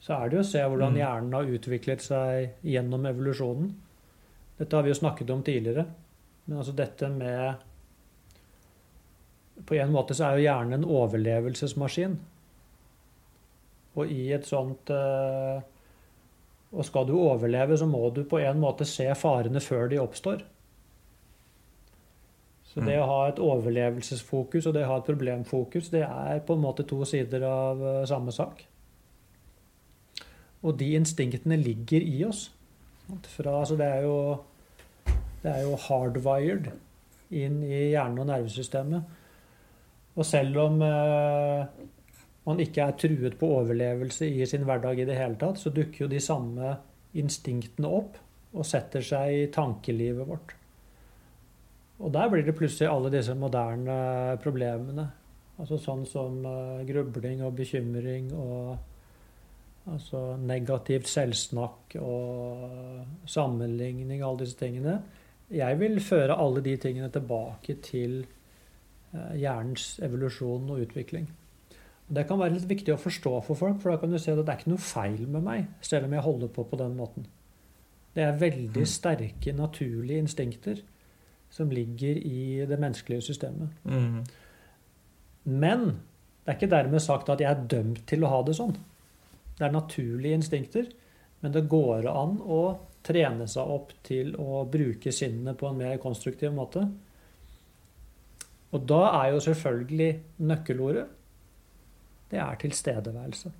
så 0.04 0.18
er 0.18 0.28
det 0.28 0.36
jo 0.36 0.42
å 0.44 0.46
se 0.46 0.60
hvordan 0.60 0.92
mm. 0.92 1.00
hjernen 1.00 1.34
har 1.38 1.50
utviklet 1.56 2.02
seg 2.04 2.66
gjennom 2.68 3.06
evolusjonen. 3.08 3.70
Dette 4.58 4.76
har 4.76 4.84
vi 4.84 4.90
jo 4.92 4.98
snakket 4.98 5.30
om 5.32 5.44
tidligere. 5.46 5.86
Men 6.44 6.60
altså 6.60 6.74
dette 6.76 7.08
med 7.08 7.54
På 9.64 9.78
en 9.78 9.92
måte 9.94 10.14
så 10.14 10.26
er 10.26 10.36
jo 10.36 10.44
hjernen 10.44 10.76
en 10.76 10.90
overlevelsesmaskin. 10.92 12.18
Og 13.94 14.10
i 14.12 14.26
et 14.34 14.44
sånt 14.44 14.90
eh, 14.92 15.62
Og 16.74 16.84
skal 16.84 17.06
du 17.08 17.14
overleve, 17.16 17.78
så 17.78 17.86
må 17.88 18.10
du 18.12 18.24
på 18.28 18.42
en 18.42 18.60
måte 18.60 18.84
se 18.84 19.06
farene 19.16 19.62
før 19.62 19.88
de 19.88 20.02
oppstår. 20.02 20.44
Så 22.74 22.82
det 22.82 22.98
å 22.98 23.06
ha 23.06 23.18
et 23.30 23.38
overlevelsesfokus 23.38 24.66
og 24.66 24.74
det 24.74 24.82
å 24.82 24.90
ha 24.90 24.96
et 24.98 25.06
problemfokus, 25.06 25.92
det 25.94 26.02
er 26.02 26.40
på 26.44 26.56
en 26.58 26.64
måte 26.64 26.82
to 26.90 27.04
sider 27.06 27.46
av 27.46 27.84
eh, 27.86 28.04
samme 28.10 28.34
sak. 28.34 28.66
Og 30.64 30.78
de 30.80 30.94
instinktene 30.96 31.58
ligger 31.60 32.04
i 32.04 32.24
oss. 32.26 32.48
Fra, 33.28 33.60
altså 33.60 33.76
det, 33.76 33.86
er 33.86 34.06
jo, 34.06 34.16
det 35.42 35.50
er 35.52 35.66
jo 35.66 35.76
hardwired 35.86 36.70
inn 37.34 37.60
i 37.66 37.90
hjernen 37.92 38.22
og 38.22 38.30
nervesystemet. 38.30 39.20
Og 40.14 40.26
selv 40.26 40.60
om 40.62 40.80
eh, 40.86 41.64
man 42.46 42.60
ikke 42.62 42.86
er 42.86 42.98
truet 43.00 43.36
på 43.40 43.50
overlevelse 43.58 44.28
i 44.30 44.46
sin 44.48 44.64
hverdag 44.68 45.00
i 45.02 45.08
det 45.08 45.18
hele 45.18 45.38
tatt, 45.40 45.60
så 45.60 45.72
dukker 45.74 46.04
jo 46.04 46.12
de 46.12 46.22
samme 46.22 46.76
instinktene 47.18 47.90
opp 47.90 48.18
og 48.54 48.66
setter 48.68 49.02
seg 49.04 49.34
i 49.34 49.48
tankelivet 49.52 50.28
vårt. 50.28 50.54
Og 52.04 52.10
der 52.14 52.30
blir 52.30 52.46
det 52.46 52.56
plutselig 52.58 52.90
alle 52.90 53.10
disse 53.12 53.34
moderne 53.38 54.36
problemene. 54.42 55.06
Altså 55.58 55.78
sånn 55.78 56.02
som 56.08 56.40
eh, 56.48 56.82
grubling 56.88 57.44
og 57.46 57.54
bekymring 57.58 58.32
og 58.34 58.93
altså 59.90 60.36
negativt 60.40 61.08
selvsnakk 61.10 61.96
og 62.00 63.28
sammenligning, 63.28 64.22
alle 64.22 64.44
disse 64.44 64.58
tingene. 64.58 64.98
Jeg 65.52 65.78
vil 65.80 66.00
føre 66.00 66.38
alle 66.40 66.62
de 66.64 66.76
tingene 66.80 67.10
tilbake 67.12 67.76
til 67.84 68.22
uh, 69.12 69.34
hjernens 69.36 69.98
evolusjon 70.02 70.70
og 70.72 70.86
utvikling. 70.86 71.28
Det 72.14 72.26
kan 72.28 72.40
være 72.40 72.56
litt 72.56 72.68
viktig 72.68 72.92
å 72.94 73.00
forstå 73.00 73.34
for 73.46 73.56
folk, 73.56 73.78
for 73.80 73.92
da 73.92 74.00
kan 74.00 74.12
du 74.12 74.18
se 74.20 74.32
at 74.32 74.40
det 74.40 74.48
er 74.48 74.60
ikke 74.60 74.72
noe 74.74 74.84
feil 74.84 75.22
med 75.28 75.44
meg, 75.44 75.68
selv 75.84 76.08
om 76.08 76.16
jeg 76.16 76.26
holder 76.26 76.50
på 76.52 76.64
på 76.68 76.80
den 76.80 76.96
måten. 76.98 77.28
Det 78.14 78.22
er 78.22 78.40
veldig 78.40 78.84
mm. 78.84 78.90
sterke, 78.90 79.54
naturlige 79.56 80.22
instinkter 80.22 80.82
som 81.54 81.70
ligger 81.70 82.18
i 82.18 82.64
det 82.68 82.78
menneskelige 82.80 83.24
systemet. 83.28 83.72
Mm. 83.84 84.24
Men 85.44 85.86
det 86.44 86.52
er 86.52 86.58
ikke 86.58 86.70
dermed 86.72 87.02
sagt 87.02 87.30
at 87.32 87.40
jeg 87.40 87.50
er 87.50 87.66
dømt 87.70 88.04
til 88.10 88.24
å 88.24 88.30
ha 88.32 88.40
det 88.46 88.56
sånn. 88.58 88.74
Det 89.54 89.66
er 89.66 89.74
naturlige 89.74 90.40
instinkter, 90.40 90.88
men 91.40 91.54
det 91.54 91.68
går 91.70 92.08
an 92.10 92.38
å 92.40 92.62
trene 93.04 93.46
seg 93.50 93.70
opp 93.70 93.92
til 94.06 94.32
å 94.40 94.62
bruke 94.70 95.12
sinnene 95.12 95.54
på 95.58 95.68
en 95.68 95.80
mer 95.82 95.98
konstruktiv 96.02 96.54
måte. 96.56 96.86
Og 98.74 98.86
da 98.88 99.02
er 99.20 99.34
jo 99.34 99.42
selvfølgelig 99.44 100.10
nøkkelordet 100.48 101.04
det 102.32 102.40
er 102.42 102.56
tilstedeværelse. 102.58 103.52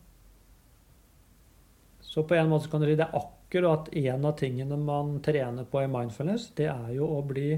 Så 2.03 2.23
på 2.27 2.35
en 2.35 2.51
måte 2.51 2.71
kan 2.71 2.83
du 2.83 2.89
si 2.89 2.97
det 2.99 3.07
er 3.07 3.19
akkurat 3.19 3.91
en 3.95 4.27
av 4.27 4.35
tingene 4.39 4.79
man 4.81 5.19
trener 5.23 5.67
på 5.71 5.83
i 5.85 5.91
mindfulness, 5.91 6.49
det 6.59 6.71
er 6.73 6.95
jo 6.97 7.07
å 7.17 7.21
bli 7.27 7.53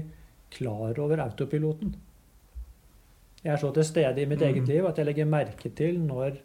klar 0.53 0.99
over 1.01 1.23
autopiloten. 1.23 1.95
Jeg 3.43 3.53
er 3.53 3.61
så 3.61 3.71
til 3.73 3.85
stede 3.85 4.21
i 4.21 4.27
mitt 4.29 4.41
mm. 4.41 4.47
eget 4.49 4.69
liv 4.69 4.85
at 4.89 4.99
jeg 4.99 5.07
legger 5.07 5.29
merke 5.29 5.71
til 5.77 5.99
når 6.01 6.39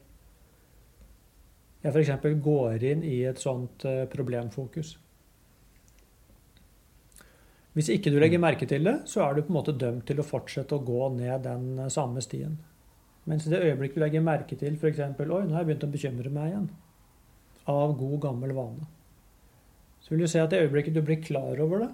jeg 1.83 1.91
f.eks. 1.91 2.27
går 2.45 2.85
inn 2.87 3.03
i 3.07 3.23
et 3.27 3.41
sånt 3.43 3.87
eh, 3.89 4.05
problemfokus. 4.11 4.95
Hvis 7.73 7.89
ikke 7.95 8.13
du 8.13 8.19
legger 8.21 8.39
mm. 8.39 8.45
merke 8.45 8.69
til 8.69 8.85
det, 8.87 8.99
så 9.09 9.25
er 9.25 9.35
du 9.35 9.43
på 9.43 9.51
en 9.51 9.59
måte 9.59 9.75
dømt 9.75 10.05
til 10.09 10.21
å 10.21 10.27
fortsette 10.27 10.77
å 10.77 10.85
gå 10.85 11.09
ned 11.17 11.43
den 11.47 11.67
eh, 11.81 11.91
samme 11.93 12.23
stien. 12.25 12.59
Mens 13.29 13.47
i 13.47 13.53
det 13.53 13.63
øyeblikket 13.63 13.99
du 13.99 14.05
legger 14.05 14.25
merke 14.25 14.59
til 14.59 14.77
f.eks.: 14.77 15.01
Oi, 15.01 15.27
nå 15.27 15.55
har 15.55 15.63
jeg 15.63 15.71
begynt 15.71 15.87
å 15.87 15.93
bekymre 15.93 16.33
meg 16.35 16.53
igjen. 16.53 16.69
Av 17.71 17.95
god, 17.99 18.19
gammel 18.27 18.55
vane. 18.57 18.87
Så 20.03 20.15
vil 20.15 20.25
du 20.25 20.31
se 20.31 20.43
at 20.43 20.55
i 20.55 20.63
øyeblikket 20.63 20.95
du 20.95 21.03
blir 21.07 21.23
klar 21.23 21.61
over 21.63 21.85
det, 21.85 21.91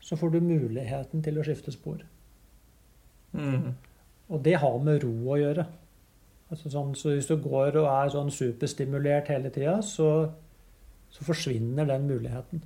så 0.00 0.16
får 0.16 0.34
du 0.34 0.40
muligheten 0.44 1.24
til 1.24 1.40
å 1.40 1.44
skifte 1.44 1.72
spor. 1.72 2.02
Mm. 3.32 3.72
Og 4.30 4.42
det 4.44 4.58
har 4.62 4.76
med 4.84 5.02
ro 5.04 5.14
å 5.32 5.38
gjøre. 5.40 5.64
Altså 6.50 6.70
sånn, 6.70 6.94
så 6.98 7.12
hvis 7.14 7.28
du 7.30 7.36
går 7.38 7.78
og 7.78 7.86
er 7.86 8.10
sånn 8.10 8.30
superstimulert 8.34 9.30
hele 9.30 9.52
tida, 9.54 9.76
så, 9.86 10.08
så, 11.06 11.26
forsvinner 11.26 11.86
den 11.86 12.08
muligheten. 12.10 12.64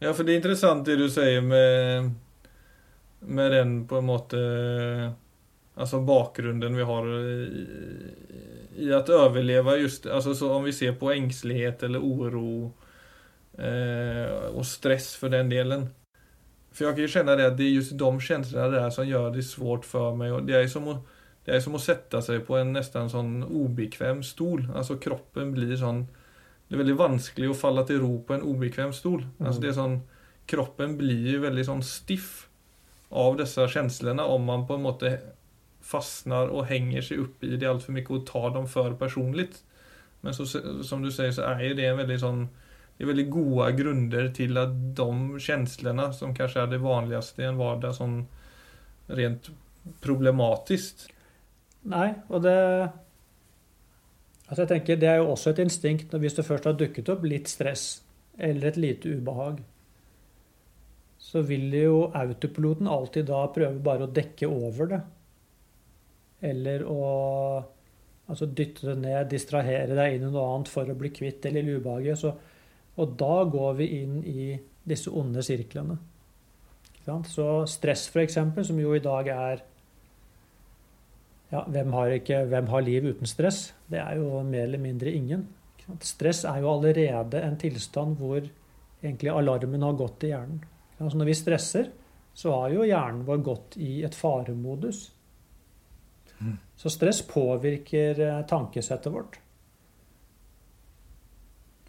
Ja, 0.00 0.14
for 0.14 0.24
det 0.24 0.32
er 0.32 0.40
interessant 0.40 0.88
det 0.88 0.96
du 0.96 1.04
sier 1.12 1.44
med, 1.44 2.08
med 3.20 3.52
den 3.52 3.76
på 3.88 4.00
en 4.00 4.08
måte 4.08 4.40
Altså 5.74 5.98
bakgrunnen 6.06 6.76
vi 6.78 6.84
har 6.86 7.06
i, 7.10 7.64
i 8.84 8.90
at 8.94 9.08
overleve 9.10 9.72
just 9.80 10.04
altså 10.06 10.34
Om 10.54 10.68
vi 10.68 10.74
ser 10.76 10.92
på 11.00 11.10
engstelighet 11.10 11.82
eller 11.82 12.04
uro 12.04 12.68
eh, 13.58 14.52
og 14.52 14.62
stress 14.66 15.16
for 15.18 15.34
den 15.34 15.50
delen 15.50 15.88
For 16.70 16.86
jeg 16.86 16.94
kan 16.94 17.06
jo 17.06 17.14
kjenne 17.16 17.36
det 17.40 17.48
at 17.48 17.58
det 17.58 17.66
er 17.66 17.74
just 17.80 17.96
de 17.98 18.12
følelsene 18.28 18.70
der 18.76 18.94
som 18.94 19.08
gjør 19.08 19.32
det 19.34 19.46
svårt 19.48 19.88
for 19.88 20.14
meg. 20.14 20.32
og 20.32 20.46
det, 20.46 20.54
er 20.54 20.66
som 20.68 20.88
att, 20.88 21.02
det 21.44 21.52
är 21.52 21.60
som 21.60 21.74
att 21.74 21.80
sätta 21.80 22.22
sig 22.22 22.40
på 22.40 22.56
en 22.56 22.72
nästan 22.72 23.10
sånn 23.10 23.42
obekväm 23.44 24.22
stol. 24.22 24.68
Alltså 24.74 24.96
kroppen 24.96 25.52
blir 25.52 25.76
sånn 25.76 26.06
Det 26.68 26.74
er 26.74 26.80
veldig 26.80 26.96
vanskelig 26.96 27.50
å 27.52 27.54
falle 27.54 27.82
til 27.84 27.98
ro 28.00 28.22
på 28.24 28.34
en 28.34 28.42
obekväm 28.42 28.92
stol. 28.96 29.20
Mm. 29.20 29.46
Alltså 29.46 29.60
det 29.60 29.68
er 29.68 29.76
sånn 29.76 29.98
Kroppen 30.46 30.96
blir 30.96 31.18
veldig 31.18 31.40
väldigt 31.42 31.66
sånn 31.66 31.82
stiff 31.84 32.48
av 33.08 33.36
disse 33.36 33.68
känslorna 33.68 34.24
om 34.24 34.44
man 34.44 34.66
på 34.66 34.74
en 34.74 34.82
måte 34.84 35.18
fastnar 35.84 36.50
og 36.52 36.66
henger 36.68 37.04
seg 37.04 37.22
opp 37.22 37.44
i 37.44 37.56
det 37.56 37.68
allt 37.68 37.84
för 37.84 37.92
mycket 37.92 38.10
och 38.10 38.26
tar 38.26 38.50
dem 38.50 38.68
for 38.68 38.92
personligt. 38.92 39.62
Men 40.20 40.34
så, 40.34 40.46
som 40.84 41.02
du 41.02 41.12
sier 41.12 41.32
så 41.32 41.42
er 41.42 41.74
det 41.76 41.86
en 41.86 42.00
veldig 42.00 42.20
sånn 42.20 42.44
det 42.96 43.04
er 43.04 43.10
veldig 43.10 43.30
gode 43.30 43.70
grunner 43.74 44.28
til 44.34 44.58
at 44.58 44.74
de 44.96 45.40
känslorna 45.42 46.12
som 46.14 46.34
kanskje 46.34 46.62
er 46.62 46.70
det 46.70 46.78
vanligste 46.82 47.42
i 47.42 47.48
en 47.48 47.58
vardag 47.58 47.96
sånn 47.96 48.20
rent 49.06 49.50
problematisk. 50.04 51.08
Nei, 51.90 52.14
og 52.32 52.44
det 52.44 52.56
Altså 54.44 54.62
jeg 54.62 54.70
tenker 54.70 54.98
Det 55.00 55.08
er 55.08 55.20
jo 55.20 55.30
også 55.32 55.52
et 55.52 55.60
instinkt 55.64 56.14
hvis 56.20 56.36
det 56.36 56.46
først 56.46 56.66
har 56.68 56.76
dukket 56.78 57.08
opp 57.12 57.24
litt 57.28 57.48
stress 57.48 58.02
eller 58.34 58.66
et 58.68 58.78
lite 58.82 59.12
ubehag, 59.14 59.60
så 61.22 61.42
vil 61.46 61.68
jo 61.78 62.08
autopiloten 62.18 62.88
alltid 62.90 63.28
da 63.28 63.44
prøve 63.54 63.78
bare 63.78 64.08
å 64.08 64.10
dekke 64.10 64.48
over 64.50 64.88
det. 64.90 64.98
Eller 66.50 66.82
å 66.82 67.04
altså 68.26 68.48
dytte 68.50 68.88
det 68.88 68.96
ned, 69.04 69.28
distrahere 69.30 69.94
deg 69.94 70.16
inn 70.16 70.26
i 70.26 70.32
noe 70.34 70.48
annet 70.50 70.72
for 70.72 70.90
å 70.90 70.98
bli 70.98 71.12
kvitt 71.14 71.44
det 71.46 71.54
lille 71.54 71.78
ubehaget. 71.78 72.18
Så 72.18 72.34
og 72.94 73.14
da 73.18 73.42
går 73.50 73.78
vi 73.80 73.86
inn 74.00 74.18
i 74.26 74.50
disse 74.86 75.10
onde 75.10 75.42
sirklene. 75.42 75.96
Så 77.04 77.46
stress, 77.68 78.06
f.eks., 78.08 78.38
som 78.68 78.78
jo 78.80 78.94
i 78.96 79.02
dag 79.02 79.28
er 79.28 79.64
ja, 81.54 81.62
hvem 81.70 81.92
har, 81.94 82.12
ikke, 82.16 82.40
hvem 82.50 82.68
har 82.72 82.82
liv 82.82 83.04
uten 83.12 83.30
stress? 83.30 83.68
Det 83.86 84.00
er 84.02 84.18
jo 84.18 84.40
mer 84.42 84.66
eller 84.66 84.82
mindre 84.82 85.12
ingen. 85.14 85.46
Stress 86.02 86.42
er 86.48 86.62
jo 86.64 86.72
allerede 86.72 87.42
en 87.44 87.58
tilstand 87.60 88.16
hvor 88.18 88.40
egentlig 89.04 89.30
alarmen 89.30 89.84
har 89.84 89.98
gått 89.98 90.24
i 90.26 90.32
hjernen. 90.32 90.64
Altså 90.98 91.20
når 91.20 91.28
vi 91.28 91.36
stresser, 91.38 91.92
så 92.34 92.56
har 92.56 92.74
jo 92.74 92.88
hjernen 92.88 93.22
vår 93.28 93.44
gått 93.46 93.76
i 93.78 94.00
et 94.06 94.16
faremodus. 94.16 95.04
Mm. 96.40 96.56
Så 96.74 96.90
stress 96.90 97.22
påvirker 97.28 98.18
eh, 98.24 98.40
tankesettet 98.50 99.12
vårt. 99.14 99.38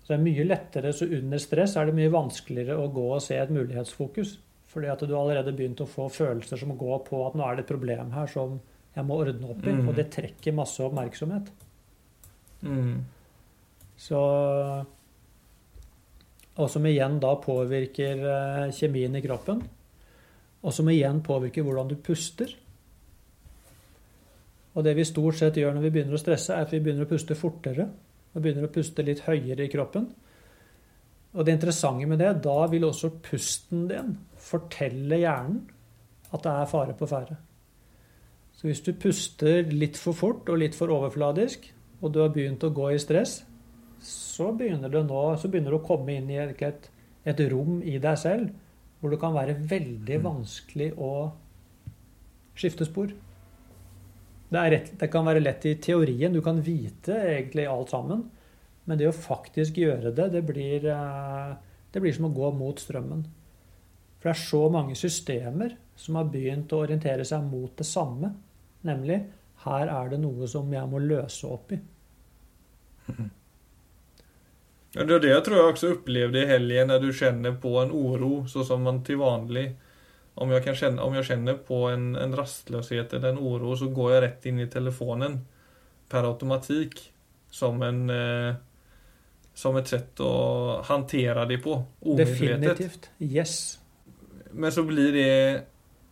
Så 0.04 0.12
det 0.12 0.20
er 0.20 0.26
mye 0.28 0.46
lettere, 0.46 0.94
så 0.94 1.08
under 1.10 1.42
stress 1.42 1.74
er 1.80 1.90
det 1.90 1.98
mye 1.98 2.14
vanskeligere 2.14 2.78
å 2.78 2.92
gå 2.94 3.08
og 3.16 3.24
se 3.26 3.40
et 3.42 3.54
mulighetsfokus. 3.54 4.36
Fordi 4.70 4.92
at 4.92 5.02
du 5.08 5.16
allerede 5.18 5.56
begynt 5.56 5.82
å 5.82 5.90
få 5.90 6.06
følelser 6.14 6.62
som 6.62 6.76
går 6.78 7.02
på 7.08 7.24
at 7.26 7.38
nå 7.38 7.48
er 7.48 7.58
det 7.58 7.66
et 7.66 7.72
problem 7.72 8.14
her 8.14 8.30
som 8.30 8.60
jeg 8.96 9.08
må 9.08 9.20
ordne 9.20 9.52
opp 9.52 9.64
i. 9.66 9.74
Mm. 9.76 9.88
Og 9.90 9.98
det 9.98 10.10
trekker 10.14 10.56
masse 10.56 10.84
oppmerksomhet. 10.84 11.50
Mm. 12.66 13.04
Så 14.00 14.20
Og 16.56 16.70
som 16.72 16.86
igjen 16.88 17.18
da 17.20 17.34
påvirker 17.44 18.22
eh, 18.32 18.70
kjemien 18.72 19.16
i 19.16 19.24
kroppen. 19.24 19.60
Og 20.64 20.74
som 20.74 20.88
igjen 20.90 21.20
påvirker 21.24 21.66
hvordan 21.68 21.90
du 21.92 21.98
puster. 22.00 22.54
Og 24.76 24.84
det 24.84 24.96
vi 24.96 25.08
stort 25.08 25.36
sett 25.40 25.60
gjør 25.60 25.76
når 25.76 25.84
vi 25.88 25.92
begynner 25.98 26.16
å 26.16 26.22
stresse, 26.22 26.56
er 26.56 26.64
at 26.64 26.72
vi 26.72 26.80
begynner 26.84 27.04
å 27.04 27.12
puste 27.12 27.36
fortere. 27.36 27.90
Og 28.32 28.40
begynner 28.40 28.68
å 28.68 28.72
puste 28.72 29.04
litt 29.04 29.26
høyere 29.28 29.68
i 29.68 29.72
kroppen. 29.72 30.08
Og 31.36 31.44
det 31.44 31.58
interessante 31.58 32.08
med 32.08 32.24
det, 32.24 32.32
da 32.44 32.56
vil 32.72 32.88
også 32.88 33.12
pusten 33.24 33.90
din 33.92 34.16
fortelle 34.40 35.20
hjernen 35.20 35.60
at 36.32 36.44
det 36.44 36.52
er 36.52 36.72
fare 36.72 36.96
på 36.96 37.08
ferde. 37.10 37.36
Så 38.56 38.70
hvis 38.70 38.84
du 38.86 38.94
puster 38.96 39.68
litt 39.72 39.98
for 40.00 40.16
fort 40.16 40.50
og 40.50 40.62
litt 40.62 40.78
for 40.78 40.92
overfladisk, 40.96 41.68
og 42.02 42.14
du 42.14 42.22
har 42.24 42.32
begynt 42.34 42.64
å 42.64 42.74
gå 42.76 42.92
i 42.94 43.02
stress, 43.02 43.42
så 44.06 44.52
begynner 44.56 44.92
nå, 45.04 45.24
så 45.40 45.50
begynner 45.50 45.74
du 45.74 45.80
å 45.80 45.88
komme 45.88 46.16
inn 46.16 46.30
i 46.32 46.40
et, 46.40 46.90
et 47.26 47.42
rom 47.52 47.82
i 47.84 47.98
deg 48.02 48.20
selv 48.22 48.54
hvor 49.00 49.14
det 49.14 49.20
kan 49.22 49.36
være 49.36 49.58
veldig 49.70 50.18
mm. 50.18 50.24
vanskelig 50.26 50.90
å 50.98 51.12
skifte 52.58 52.88
spor. 52.88 53.12
Det, 54.50 54.62
rett, 54.72 54.92
det, 54.98 55.10
kan 55.12 55.28
være 55.28 55.44
lett 55.44 55.66
i 55.68 55.76
teorien. 55.82 56.34
Du 56.34 56.42
kan 56.46 56.62
vite 56.64 57.14
egentlig 57.36 57.68
alt 57.70 57.92
sammen. 57.94 58.24
Men 58.86 58.98
det 58.98 59.10
å 59.10 59.16
faktisk 59.18 59.78
gjøre 59.82 60.14
det, 60.16 60.30
det 60.34 60.42
blir, 60.46 60.86
eh, 60.90 61.52
det 61.92 62.02
blir 62.02 62.16
som 62.16 62.30
å 62.30 62.34
gå 62.34 62.52
mot 62.58 62.80
strømmen. 62.82 63.26
For 64.26 64.32
det 64.32 64.40
er 64.40 64.48
så 64.50 64.60
mange 64.74 64.96
systemer 64.98 65.74
som 66.02 66.16
har 66.18 66.32
begynt 66.34 66.72
å 66.74 66.80
orientere 66.82 67.22
seg 67.30 67.44
mot 67.46 67.76
det 67.78 67.86
samme. 67.86 68.32
Nemlig 68.90 69.20
her 69.68 69.92
er 69.94 70.10
det 70.10 70.18
noe 70.24 70.48
som 70.50 70.74
jeg 70.74 70.90
må 70.90 70.98
løse 71.04 71.46
opp 71.46 71.76
i. 71.76 71.78
Ja, 74.96 75.04
det 75.04 75.14
er 75.14 75.22
det 75.22 75.30
jeg 75.30 75.46
tror 75.46 75.60
jeg 75.60 75.76
også 75.76 75.92
opplevde 76.00 76.42
i 76.42 76.50
helgen, 76.50 76.90
når 76.90 77.06
du 77.06 77.10
kjenner 77.14 77.54
på 77.62 77.76
en 77.84 77.94
uro, 77.94 78.32
sånn 78.50 78.66
som 78.66 78.82
man 78.88 79.04
til 79.06 79.22
vanlig 79.22 79.68
Om 80.42 80.56
jeg, 80.56 80.64
kan 80.66 80.82
kjenne, 80.82 81.04
om 81.06 81.14
jeg 81.20 81.30
kjenner 81.30 81.62
på 81.70 81.84
en, 81.92 82.10
en 82.16 82.34
rastløshet 82.34 83.14
eller 83.14 83.36
en 83.36 83.44
uro, 83.44 83.76
så 83.78 83.92
går 83.94 84.14
jeg 84.16 84.24
rett 84.26 84.50
inn 84.50 84.66
i 84.66 84.70
telefonen 84.72 85.38
per 86.10 86.26
automatikk 86.32 86.98
som 87.54 87.78
en 87.86 88.02
eh, 88.10 88.58
som 89.54 89.78
et 89.78 89.94
sett 89.94 90.20
å 90.20 90.36
håndtere 90.90 91.46
det 91.54 91.62
på. 91.64 91.78
Definitivt. 92.18 93.12
Yes. 93.20 93.85
Men 94.56 94.72
så 94.72 94.84
blir 94.88 95.12
det 95.16 95.32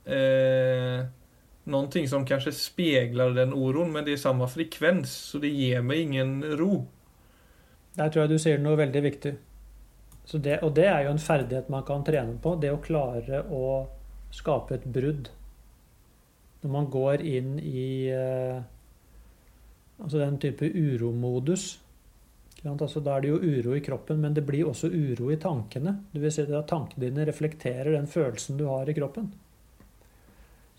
eh, 0.05 1.05
någonting 1.63 2.09
som 2.11 2.25
kanske 2.27 2.51
speglar 2.51 3.33
den 3.37 3.53
oron, 3.53 3.91
men 3.91 4.05
det 4.05 4.17
er 4.17 4.21
samme 4.23 4.47
frekvens, 4.51 5.13
så 5.31 5.39
det 5.39 5.53
gir 5.53 5.81
meg 5.85 6.05
ingen 6.07 6.35
ro. 6.59 6.83
Der 7.95 8.09
tror 8.09 8.25
jeg 8.25 8.33
du 8.33 8.41
sier 8.41 8.61
noe 8.61 8.79
veldig 8.79 9.03
viktig. 9.05 9.33
Det, 10.33 10.59
og 10.63 10.71
det 10.75 10.87
er 10.87 11.03
jo 11.05 11.13
en 11.13 11.21
ferdighet 11.21 11.69
man 11.69 11.83
kan 11.87 12.03
trene 12.07 12.37
på. 12.41 12.55
Det 12.59 12.71
å 12.71 12.81
klare 12.83 13.43
å 13.51 13.63
skape 14.33 14.79
et 14.79 14.85
brudd. 14.87 15.29
Når 16.63 16.71
man 16.71 16.87
går 16.91 17.23
inn 17.27 17.57
i 17.59 18.07
eh, 18.11 18.63
altså 19.99 20.19
den 20.19 20.39
type 20.39 20.65
uromodus. 20.65 21.82
Altså, 22.63 23.01
da 23.03 23.17
er 23.17 23.25
det 23.25 23.31
jo 23.33 23.39
uro 23.43 23.73
i 23.75 23.83
kroppen, 23.83 24.21
men 24.23 24.35
det 24.35 24.45
blir 24.47 24.69
også 24.69 24.87
uro 24.87 25.31
i 25.33 25.39
tankene. 25.41 25.97
Du 26.13 26.21
vil 26.23 26.31
si 26.31 26.45
at 26.45 26.69
Tankene 26.69 27.09
dine 27.09 27.25
reflekterer 27.27 27.91
den 27.91 28.07
følelsen 28.07 28.59
du 28.59 28.69
har 28.69 28.87
i 28.87 28.95
kroppen. 28.95 29.33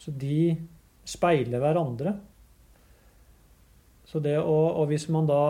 Så 0.00 0.14
de 0.16 0.56
speiler 1.04 1.60
hverandre. 1.60 2.16
Så 4.08 4.20
det 4.24 4.38
å, 4.40 4.56
og 4.80 4.88
hvis 4.88 5.10
man 5.12 5.28
da 5.28 5.42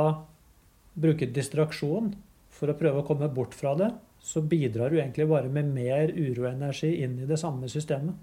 bruker 0.99 1.31
distraksjon 1.31 2.12
for 2.55 2.70
å 2.70 2.77
prøve 2.79 3.03
å 3.03 3.07
komme 3.07 3.31
bort 3.31 3.55
fra 3.55 3.75
det, 3.79 3.92
så 4.25 4.42
bidrar 4.42 4.90
du 4.90 4.99
egentlig 4.99 5.29
bare 5.29 5.51
med 5.53 5.70
mer 5.75 6.11
uroenergi 6.11 6.94
inn 7.05 7.18
i 7.20 7.29
det 7.29 7.38
samme 7.38 7.68
systemet. 7.70 8.14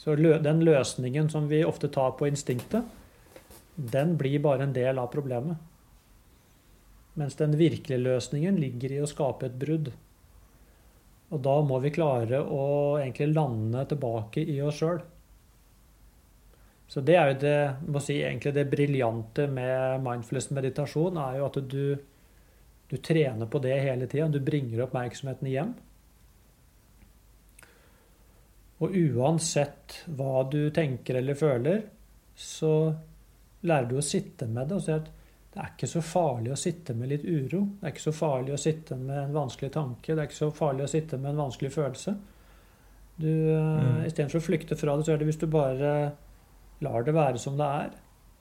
Så 0.00 0.14
den 0.16 0.62
løsningen 0.64 1.28
som 1.28 1.50
vi 1.50 1.60
ofte 1.68 1.90
tar 1.92 2.14
på 2.16 2.30
instinktet, 2.30 2.86
den 3.76 4.16
blir 4.18 4.40
bare 4.40 4.64
en 4.64 4.72
del 4.72 4.98
av 4.98 5.10
problemet. 5.12 5.60
Mens 7.18 7.34
den 7.38 7.56
virkelige 7.58 8.02
løsningen 8.02 8.58
ligger 8.60 8.94
i 8.94 9.00
å 9.02 9.08
skape 9.10 9.48
et 9.48 9.58
brudd. 9.58 9.90
Og 11.30 11.42
da 11.42 11.56
må 11.62 11.78
vi 11.82 11.92
klare 11.94 12.42
å 12.42 12.62
egentlig 12.98 13.30
lande 13.32 13.84
tilbake 13.90 14.42
i 14.42 14.60
oss 14.66 14.80
sjøl. 14.82 15.00
Så 16.90 17.02
det 17.06 17.14
er 17.14 17.28
jo 17.30 17.36
det, 17.44 17.58
må 17.86 18.00
si, 18.02 18.16
egentlig 18.18 18.50
det 18.56 18.66
briljante 18.70 19.46
med 19.46 20.02
mindfulness-meditasjon, 20.02 21.20
er 21.22 21.36
jo 21.38 21.44
at 21.46 21.58
du, 21.70 21.84
du 22.90 22.96
trener 22.98 23.46
på 23.46 23.60
det 23.62 23.76
hele 23.78 24.08
tida. 24.10 24.26
Du 24.26 24.40
bringer 24.42 24.82
oppmerksomheten 24.88 25.50
hjem. 25.52 25.70
Og 28.80 28.96
uansett 28.96 30.00
hva 30.18 30.42
du 30.50 30.64
tenker 30.74 31.20
eller 31.20 31.38
føler, 31.38 31.84
så 32.34 32.72
lærer 33.68 33.86
du 33.90 33.98
å 34.00 34.04
sitte 34.04 34.48
med 34.50 34.70
det 34.70 34.78
og 34.80 34.84
si 34.86 34.94
at 34.96 35.10
det 35.50 35.58
er 35.58 35.70
ikke 35.72 35.88
så 35.90 36.00
farlig 36.06 36.52
å 36.54 36.58
sitte 36.58 36.94
med 36.94 37.10
litt 37.10 37.24
uro. 37.26 37.64
Det 37.80 37.88
er 37.88 37.94
ikke 37.94 38.04
så 38.04 38.12
farlig 38.14 38.52
å 38.54 38.60
sitte 38.60 38.94
med 38.98 39.16
en 39.18 39.32
vanskelig 39.34 39.72
tanke. 39.74 40.12
Det 40.12 40.22
er 40.22 40.28
ikke 40.28 40.38
så 40.38 40.50
farlig 40.54 40.84
å 40.84 40.90
sitte 40.92 41.18
med 41.18 41.32
en 41.32 41.40
vanskelig 41.42 41.72
følelse. 41.74 42.14
Du, 43.18 43.30
eh, 43.30 43.56
mm. 43.58 44.04
Istedenfor 44.06 44.38
å 44.38 44.44
flykte 44.46 44.78
fra 44.78 44.94
det, 44.94 45.06
så 45.06 45.14
er 45.14 45.18
det 45.20 45.26
hvis 45.26 45.40
du 45.40 45.48
bare 45.50 45.94
lar 46.86 47.04
det 47.04 47.14
være 47.16 47.40
som 47.42 47.58
det 47.58 47.66
er, 47.66 47.96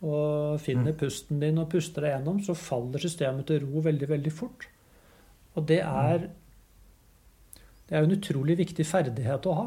og 0.06 0.62
finner 0.64 0.94
mm. 0.94 1.00
pusten 1.00 1.42
din 1.42 1.58
og 1.60 1.72
puster 1.74 2.06
deg 2.06 2.14
gjennom, 2.14 2.38
så 2.46 2.56
faller 2.56 3.02
systemet 3.04 3.50
til 3.50 3.66
ro 3.66 3.82
veldig, 3.84 4.10
veldig 4.14 4.34
fort. 4.34 4.68
Og 5.58 5.66
det 5.68 5.82
mm. 5.82 5.98
er 6.06 6.30
Det 7.90 7.98
er 7.98 8.06
en 8.06 8.14
utrolig 8.14 8.54
viktig 8.60 8.86
ferdighet 8.86 9.48
å 9.50 9.54
ha. 9.58 9.66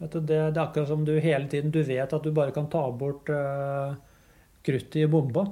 Det, 0.00 0.20
det, 0.26 0.40
er 0.50 0.58
akkurat 0.58 0.90
som 0.90 1.04
du 1.06 1.14
hele 1.14 1.46
tiden 1.48 1.70
du 1.70 1.78
vet 1.86 2.12
at 2.12 2.24
du 2.26 2.32
bare 2.34 2.50
kan 2.52 2.66
ta 2.68 2.82
bort 2.90 3.30
uh, 3.30 3.94
kruttet 4.66 4.98
i 5.04 5.06
bomba. 5.06 5.46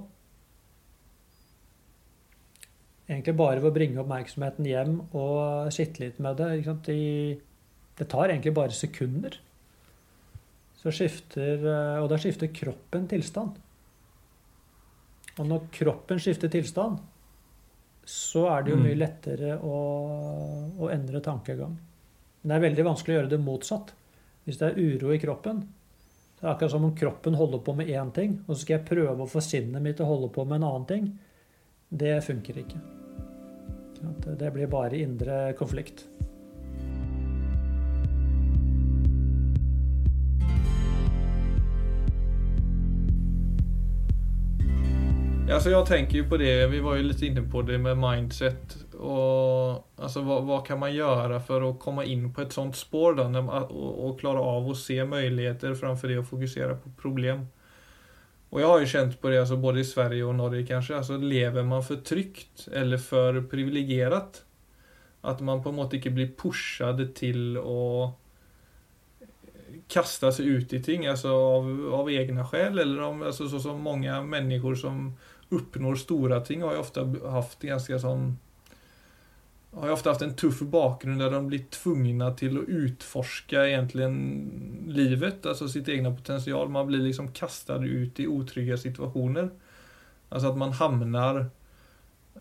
Egentlig 3.04 3.34
bare 3.36 3.60
ved 3.60 3.68
å 3.68 3.74
bringe 3.74 4.00
oppmerksomheten 4.00 4.68
hjem 4.68 4.94
og 5.12 5.72
sitte 5.74 6.06
litt 6.06 6.20
med 6.24 6.38
det. 6.40 6.76
De, 6.86 7.00
det 7.98 8.06
tar 8.08 8.30
egentlig 8.30 8.54
bare 8.56 8.76
sekunder. 8.76 9.36
Så 10.80 10.92
skifter, 10.92 11.60
eh, 11.60 11.98
og 12.00 12.08
da 12.12 12.20
skifter 12.20 12.52
kroppen 12.52 13.08
tilstand. 13.10 13.58
Og 15.34 15.50
når 15.50 15.68
kroppen 15.74 16.20
skifter 16.22 16.52
tilstand, 16.52 17.00
så 18.04 18.46
er 18.52 18.64
det 18.64 18.74
jo 18.74 18.80
mye 18.80 18.94
mm. 18.94 19.00
lettere 19.00 19.56
å, 19.64 19.76
å 20.80 20.90
endre 20.92 21.22
tankegang. 21.24 21.76
Men 22.42 22.52
det 22.52 22.56
er 22.56 22.66
veldig 22.66 22.86
vanskelig 22.88 23.14
å 23.14 23.18
gjøre 23.18 23.32
det 23.32 23.40
motsatt. 23.42 23.94
Hvis 24.44 24.60
det 24.60 24.70
er 24.70 24.80
uro 24.80 25.14
i 25.14 25.20
kroppen, 25.20 25.62
så 26.36 26.42
er 26.42 26.46
det 26.46 26.52
akkurat 26.52 26.74
som 26.74 26.88
om 26.88 26.96
kroppen 26.96 27.38
holder 27.40 27.62
på 27.64 27.76
med 27.78 27.88
én 27.88 28.10
ting, 28.12 28.36
og 28.44 28.52
så 28.52 28.60
skal 28.60 28.76
jeg 28.76 28.88
prøve 28.90 29.24
å 29.24 29.30
få 29.30 29.40
sinnet 29.44 29.80
mitt 29.82 29.96
til 29.96 30.04
å 30.04 30.12
holde 30.12 30.28
på 30.34 30.44
med 30.44 30.60
en 30.60 30.68
annen 30.68 30.88
ting. 30.90 31.06
Det 31.98 32.24
funker 32.26 32.58
ikke. 32.58 32.80
Det 34.38 34.50
blir 34.50 34.66
bare 34.66 34.98
indre 34.98 35.52
konflikt. 35.52 36.08
Alltså 45.50 45.70
jag 45.70 45.86
tänker 45.86 46.16
ju 46.16 46.28
på 46.28 46.36
det, 46.36 46.66
vi 46.66 46.80
var 46.80 46.96
ju 46.96 47.02
lite 47.02 47.26
inne 47.26 47.42
på 47.42 47.62
det 47.62 47.78
med 47.78 47.98
mindset. 47.98 48.94
Och, 48.94 49.90
alltså, 49.96 50.20
vad, 50.20 50.44
vad 50.44 50.66
kan 50.66 50.78
man 50.78 50.94
göra 50.94 51.40
för 51.40 51.70
att 51.70 51.80
komma 51.80 52.04
in 52.04 52.34
på 52.34 52.40
ett 52.40 52.52
sånt 52.52 52.76
spår 52.76 53.14
då, 53.14 53.24
när, 53.24 54.18
klara 54.18 54.40
av 54.40 54.70
att 54.70 54.76
se 54.76 55.04
möjligheter 55.04 55.74
framför 55.74 56.08
det 56.08 56.18
och 56.18 56.28
fokusera 56.28 56.74
på 56.76 56.90
problem? 56.90 57.46
Och 58.54 58.60
jag 58.60 58.68
har 58.68 58.80
ju 58.80 58.86
känt 58.86 59.20
på 59.20 59.28
det, 59.28 59.40
alltså 59.40 59.56
både 59.56 59.80
i 59.80 59.84
Sverige 59.84 60.24
och 60.24 60.34
Norge 60.34 60.66
kanske, 60.66 60.96
alltså 60.96 61.16
lever 61.16 61.62
man 61.62 61.84
för 61.84 61.96
tryggt 61.96 62.68
eller 62.72 62.98
för 62.98 63.42
privilegierat? 63.42 64.44
At 65.20 65.40
man 65.40 65.62
på 65.62 65.68
en 65.68 65.74
måte 65.74 65.98
ikke 65.98 66.12
blir 66.14 66.30
pushad 66.38 67.02
til 67.18 67.58
å 67.58 68.12
kaste 69.90 70.30
seg 70.36 70.46
ut 70.46 70.74
i 70.78 70.80
ting 70.86 71.08
altså 71.10 71.34
av, 71.34 71.66
av 71.98 72.12
egne 72.14 72.46
sjel, 72.46 72.78
Eller 72.78 73.02
om, 73.02 73.24
altså, 73.26 73.48
så 73.50 73.58
som 73.58 73.82
mange 73.82 74.22
mennesker 74.22 74.78
som 74.78 75.02
oppnår 75.50 75.98
store 75.98 76.38
ting, 76.46 76.62
har 76.62 76.78
jo 76.78 76.86
ofte 76.86 77.08
hatt 77.26 77.58
ganske 77.58 77.98
sånn 78.06 78.36
har 79.76 79.86
ju 79.86 79.92
ofta 79.92 80.10
haft 80.10 80.22
en 80.22 80.36
tuff 80.36 80.60
bakgrund 80.60 81.20
där 81.20 81.30
de 81.30 81.46
blir 81.46 81.58
tvungna 81.58 82.30
till 82.30 82.58
att 82.58 82.68
utforska 82.68 83.68
egentligen 83.68 84.50
livet, 84.86 85.46
alltså 85.46 85.68
sitt 85.68 85.88
egna 85.88 86.14
potential. 86.14 86.68
Man 86.68 86.86
blir 86.86 86.98
liksom 86.98 87.32
kastad 87.32 87.84
ut 87.84 88.20
i 88.20 88.26
otrygga 88.26 88.76
situationer. 88.76 89.50
Alltså 90.28 90.48
att 90.48 90.56
man 90.56 90.72
hamnar 90.72 91.50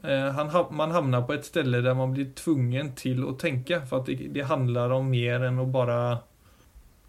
eh, 0.04 0.72
man 0.72 0.92
hamnar 0.92 1.22
på 1.22 1.34
ett 1.34 1.46
ställe 1.46 1.82
där 1.82 1.94
man 1.94 2.12
blir 2.14 2.32
tvungen 2.32 2.96
till 2.96 3.30
att 3.30 3.40
tänka 3.40 3.86
för 3.86 3.98
att 3.98 4.10
det, 4.30 4.42
handlar 4.42 4.90
om 4.90 5.10
mer 5.10 5.44
än 5.44 5.60
att 5.60 5.68
bara... 5.68 6.18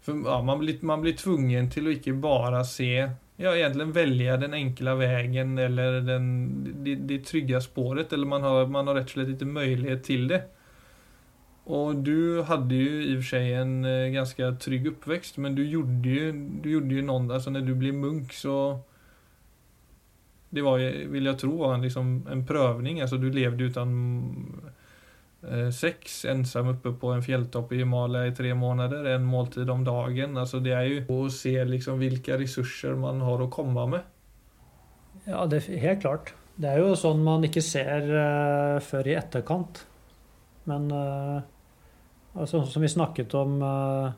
För, 0.01 0.21
ja, 0.25 0.41
man, 0.41 0.59
blir, 0.59 0.77
man 0.81 1.01
blir 1.01 1.13
tvungen 1.13 1.71
till 1.71 1.87
att 1.87 1.93
inte 1.93 2.13
bara 2.13 2.63
se 2.63 3.09
ja, 3.35 3.55
egentligen 3.55 3.91
välja 3.91 4.37
den 4.37 4.53
enkla 4.53 4.95
vägen 4.95 5.57
eller 5.57 6.01
den, 6.01 6.83
det, 6.83 6.95
det 6.95 7.19
trygga 7.19 7.61
spåret. 7.61 8.13
Eller 8.13 8.25
man 8.25 8.41
har, 8.41 8.67
man 8.67 8.87
har 8.87 8.95
rätt 8.95 9.03
och 9.03 9.09
slett 9.09 9.27
lite 9.27 9.45
möjlighet 9.45 10.03
till 10.03 10.27
det. 10.27 10.43
Och 11.63 11.95
du 11.95 12.41
hade 12.41 12.75
ju 12.75 13.03
i 13.03 13.17
och 13.17 13.23
för 13.23 13.29
sig 13.29 13.53
en 13.53 13.83
ganske 13.83 14.09
ganska 14.09 14.51
trygg 14.51 14.87
uppväxt, 14.87 15.37
men 15.37 15.55
du 15.55 15.67
gjorde 15.67 16.09
ju, 16.09 16.31
du 16.63 16.71
gjorde 16.71 16.95
ju 16.95 17.01
någon, 17.01 17.31
alltså 17.31 17.49
när 17.49 17.61
du 17.61 17.75
blev 17.75 17.93
munk 17.93 18.33
så 18.33 18.79
det 20.49 20.61
var, 20.61 21.07
vill 21.07 21.25
jag 21.25 21.39
tro, 21.39 21.57
var 21.57 21.77
liksom 21.77 22.27
en 22.31 22.47
prövning. 22.47 23.01
Alltså 23.01 23.17
du 23.17 23.31
levde 23.31 23.63
utan 23.63 23.95
Eh, 24.67 24.74
sex 25.73 26.23
ensam 26.29 26.71
uppe 26.71 26.91
på 26.97 27.11
en 27.13 27.21
fjelltopp 27.21 27.73
i 27.75 27.83
Himalaya 27.83 28.31
i 28.31 28.33
tre 28.35 28.53
måneder, 28.57 29.05
en 29.13 29.27
måltid 29.29 29.69
om 29.69 29.83
dagen. 29.85 30.37
Alltså 30.41 30.61
det 30.63 30.73
er 30.73 30.87
jo 30.89 31.03
å 31.13 31.29
se 31.33 31.53
liksom 31.69 31.99
hvilke 32.01 32.39
ressurser 32.41 32.97
man 32.97 33.21
har 33.21 33.43
å 33.43 33.49
komme 33.53 33.85
med. 33.91 34.07
Ja, 35.25 35.45
det 35.49 35.63
er 35.63 35.81
helt 35.81 36.01
klart. 36.01 36.33
Det 36.55 36.69
er 36.69 36.79
jo 36.79 36.93
sånn 36.95 37.23
man 37.25 37.43
ikke 37.43 37.63
ser 37.63 38.05
uh, 38.07 38.77
før 38.83 39.09
i 39.09 39.17
etterkant. 39.19 39.81
Men 40.69 40.87
uh, 40.93 41.41
altså, 42.33 42.63
som 42.69 42.85
vi 42.85 42.89
snakket 42.89 43.33
om 43.37 43.59
uh, 43.61 44.13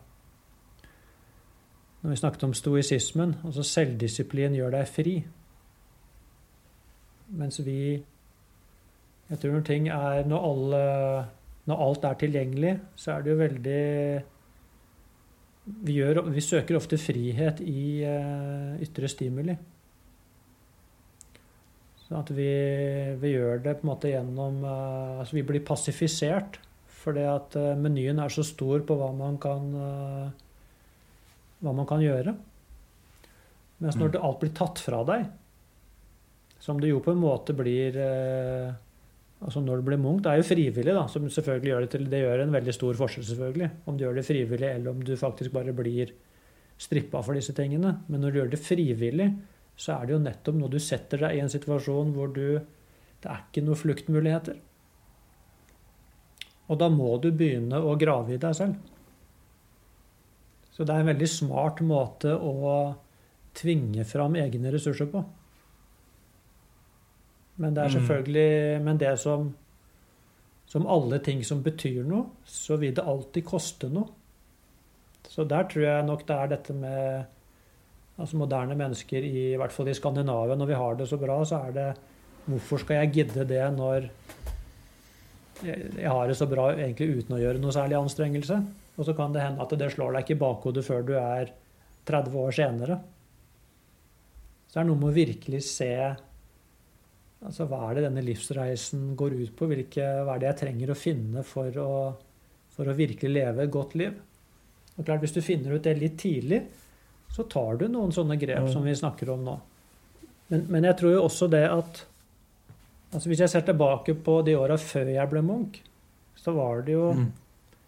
Når 2.03 2.13
vi 2.13 2.19
snakket 2.21 2.43
om 2.45 2.53
stoisismen, 2.55 3.33
altså 3.43 3.65
selvdisiplin 3.65 4.55
gjør 4.55 4.75
deg 4.77 4.91
fri. 4.91 5.15
Mens 7.35 7.57
vi 7.65 7.97
jeg 9.27 9.41
tror 9.41 9.57
når 9.57 9.63
ting 9.67 9.89
er 9.91 10.27
når, 10.27 10.43
alle, 10.49 10.83
når, 11.67 11.81
alt 11.87 12.05
er 12.07 12.19
tilgjengelig, 12.21 12.75
så 12.95 13.15
er 13.17 13.23
det 13.23 13.33
jo 13.33 13.39
veldig 13.41 13.81
Vi, 15.83 15.97
gjør, 15.97 16.21
vi 16.31 16.43
søker 16.43 16.77
ofte 16.79 16.99
frihet 17.01 17.59
i 17.59 18.05
uh, 18.07 18.79
ytre 18.79 19.09
stimuli. 19.11 19.57
Så 22.05 22.15
at 22.21 22.31
vi, 22.31 22.47
vi, 23.19 23.33
gjør 23.33 23.59
det 23.65 23.75
på 23.81 23.83
en 23.83 23.91
måte 23.91 24.13
gjennom 24.13 24.61
uh, 24.63 25.19
Altså 25.19 25.35
vi 25.35 25.43
blir 25.43 25.65
passifisert 25.67 26.61
fordi 27.01 27.23
at 27.27 27.55
uh, 27.59 27.75
menyen 27.79 28.19
er 28.23 28.31
så 28.31 28.43
stor 28.47 28.81
på 28.87 28.95
hva 28.99 29.11
man 29.15 29.35
kan 29.39 29.67
hva 31.57 31.71
man 31.73 31.87
kan 31.89 32.01
gjøre. 32.03 32.33
Mens 33.83 33.95
når 33.97 34.15
mm. 34.15 34.23
alt 34.23 34.41
blir 34.41 34.51
tatt 34.55 34.81
fra 34.81 34.99
deg, 35.07 35.27
som 36.61 36.79
det 36.81 36.91
jo 36.91 36.99
på 37.03 37.13
en 37.13 37.21
måte 37.21 37.55
blir 37.57 37.95
Altså 39.37 39.61
når 39.61 39.79
du 39.79 39.85
blir 39.85 39.99
munk, 40.01 40.23
det 40.25 40.31
er 40.31 40.39
jo 40.41 40.47
frivillig, 40.47 40.93
da, 40.97 41.03
som 41.11 41.27
selvfølgelig 41.29 41.69
gjør 41.69 41.83
det 41.83 41.91
til 41.93 42.07
Det 42.09 42.21
gjør 42.23 42.41
en 42.43 42.55
veldig 42.55 42.73
stor 42.73 42.97
forskjell, 42.97 43.25
selvfølgelig. 43.27 43.69
Om 43.85 43.97
du 43.97 44.03
gjør 44.05 44.17
det 44.17 44.25
frivillig, 44.25 44.69
eller 44.71 44.89
om 44.91 45.03
du 45.05 45.13
faktisk 45.19 45.53
bare 45.53 45.75
blir 45.77 46.13
strippa 46.77 47.21
for 47.25 47.37
disse 47.37 47.53
tingene. 47.57 47.99
Men 48.07 48.21
når 48.21 48.33
du 48.33 48.39
gjør 48.39 48.51
det 48.53 48.61
frivillig, 48.63 49.29
så 49.77 49.93
er 49.93 50.07
det 50.07 50.15
jo 50.15 50.23
nettopp 50.23 50.57
når 50.57 50.73
du 50.73 50.79
setter 50.81 51.21
deg 51.21 51.37
i 51.37 51.43
en 51.43 51.53
situasjon 51.53 52.15
hvor 52.15 52.33
du 52.33 52.59
Det 53.17 53.31
er 53.33 53.39
ikke 53.47 53.63
noen 53.65 53.79
fluktmuligheter. 53.81 54.57
Og 56.69 56.77
da 56.77 56.89
må 56.93 57.15
du 57.17 57.31
begynne 57.33 57.79
å 57.81 57.95
grave 57.97 58.35
i 58.35 58.37
deg 58.41 58.53
selv. 58.53 58.75
Så 60.69 60.85
det 60.85 60.93
er 60.93 61.01
en 61.01 61.09
veldig 61.09 61.29
smart 61.31 61.81
måte 61.81 62.35
å 62.37 62.53
tvinge 63.57 64.05
fram 64.05 64.37
egne 64.37 64.69
ressurser 64.75 65.09
på. 65.09 65.23
Men 67.57 67.73
det 67.73 67.83
er 67.83 67.89
mm. 67.89 67.95
selvfølgelig 67.97 68.81
Men 68.85 68.99
det 69.01 69.13
som 69.19 69.47
Som 70.67 70.87
alle 70.87 71.19
ting 71.23 71.43
som 71.47 71.61
betyr 71.63 72.03
noe, 72.03 72.25
så 72.43 72.75
vil 72.75 72.93
det 72.93 73.03
alltid 73.07 73.45
koste 73.47 73.87
noe. 73.87 74.09
Så 75.23 75.45
der 75.47 75.63
tror 75.63 75.83
jeg 75.85 76.03
nok 76.03 76.25
det 76.27 76.35
er 76.35 76.49
dette 76.51 76.73
med 76.75 77.23
altså 78.17 78.35
moderne 78.35 78.75
mennesker, 78.75 79.23
i, 79.23 79.53
i 79.53 79.55
hvert 79.55 79.71
fall 79.71 79.87
i 79.87 79.95
Skandinavia, 79.95 80.57
når 80.59 80.67
vi 80.67 80.79
har 80.81 80.99
det 80.99 81.07
så 81.07 81.19
bra, 81.21 81.37
så 81.45 81.61
er 81.69 81.71
det 81.77 81.87
Hvorfor 82.47 82.79
skal 82.83 83.01
jeg 83.01 83.13
gidde 83.15 83.43
det 83.47 83.63
når 83.75 84.09
jeg 85.63 86.07
har 86.07 86.27
det 86.27 86.37
så 86.37 86.45
bra 86.47 86.69
egentlig 86.75 87.21
uten 87.21 87.35
å 87.35 87.41
gjøre 87.41 87.59
noe 87.59 87.75
særlig 87.75 87.97
anstrengelse? 87.99 88.59
Og 88.97 89.07
så 89.07 89.15
kan 89.17 89.33
det 89.33 89.43
hende 89.43 89.63
at 89.63 89.73
det 89.79 89.89
slår 89.93 90.15
deg 90.15 90.23
ikke 90.23 90.35
i 90.37 90.41
bakhodet 90.43 90.83
før 90.85 91.03
du 91.05 91.13
er 91.19 91.51
30 92.07 92.37
år 92.39 92.55
senere. 92.55 92.99
Så 94.67 94.77
det 94.77 94.83
er 94.83 94.87
noe 94.89 95.01
med 95.01 95.11
å 95.11 95.17
virkelig 95.17 95.61
se 95.67 95.91
Altså, 97.45 97.67
hva 97.69 97.83
er 97.85 97.97
det 97.97 98.07
denne 98.07 98.23
livsreisen 98.25 99.11
går 99.17 99.35
ut 99.37 99.53
på? 99.57 99.67
Hvilke, 99.69 100.05
hva 100.25 100.35
er 100.35 100.41
det 100.41 100.49
jeg 100.49 100.59
trenger 100.63 100.91
å 100.91 100.97
finne 100.97 101.43
for 101.45 101.81
å, 101.83 101.91
for 102.73 102.89
å 102.89 102.97
virkelig 102.97 103.33
leve 103.33 103.67
et 103.67 103.73
godt 103.73 103.93
liv? 103.99 104.15
Og 104.97 105.05
klart, 105.05 105.21
Hvis 105.21 105.35
du 105.35 105.41
finner 105.45 105.77
ut 105.77 105.83
det 105.85 105.93
litt 105.99 106.17
tidlig, 106.17 106.63
så 107.33 107.45
tar 107.45 107.77
du 107.77 107.87
noen 107.91 108.13
sånne 108.15 108.39
grep 108.41 108.65
mm. 108.65 108.71
som 108.73 108.85
vi 108.85 108.95
snakker 108.97 109.29
om 109.29 109.43
nå. 109.45 109.57
Men, 110.47 110.63
men, 110.71 110.87
jeg 110.89 110.97
tror 110.97 111.13
jo 111.13 111.25
også 111.27 111.49
det 111.51 111.65
at 111.67 112.05
altså 113.11 113.27
Hvis 113.27 113.41
jeg 113.43 113.51
ser 113.51 113.65
tilbake 113.67 114.15
på 114.23 114.39
de 114.47 114.55
åra 114.55 114.77
før 114.79 115.11
jeg 115.11 115.31
ble 115.31 115.41
munk, 115.43 115.81
så 116.39 116.53
var 116.55 116.85
det 116.87 116.95
jo 116.95 117.11
mm. 117.17 117.27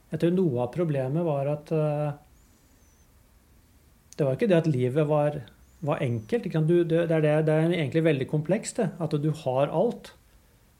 Jeg 0.10 0.22
tror 0.24 0.34
noe 0.34 0.64
av 0.64 0.72
problemet 0.74 1.26
var 1.26 1.50
at 1.52 1.72
uh, 1.76 2.10
Det 4.18 4.26
var 4.26 4.36
ikke 4.36 4.50
det 4.52 4.58
at 4.60 4.70
livet 4.70 5.08
var 5.08 5.40
var 5.86 6.04
enkelt. 6.04 6.48
Du, 6.68 6.84
det, 6.84 7.06
er 7.08 7.22
det, 7.24 7.34
det, 7.48 7.54
er 7.54 7.74
egentlig 7.74 8.04
veldig 8.04 8.28
komplekst, 8.30 8.82
det. 8.82 8.90
At 9.00 9.16
du 9.16 9.30
har 9.44 9.72
alt. 9.72 10.14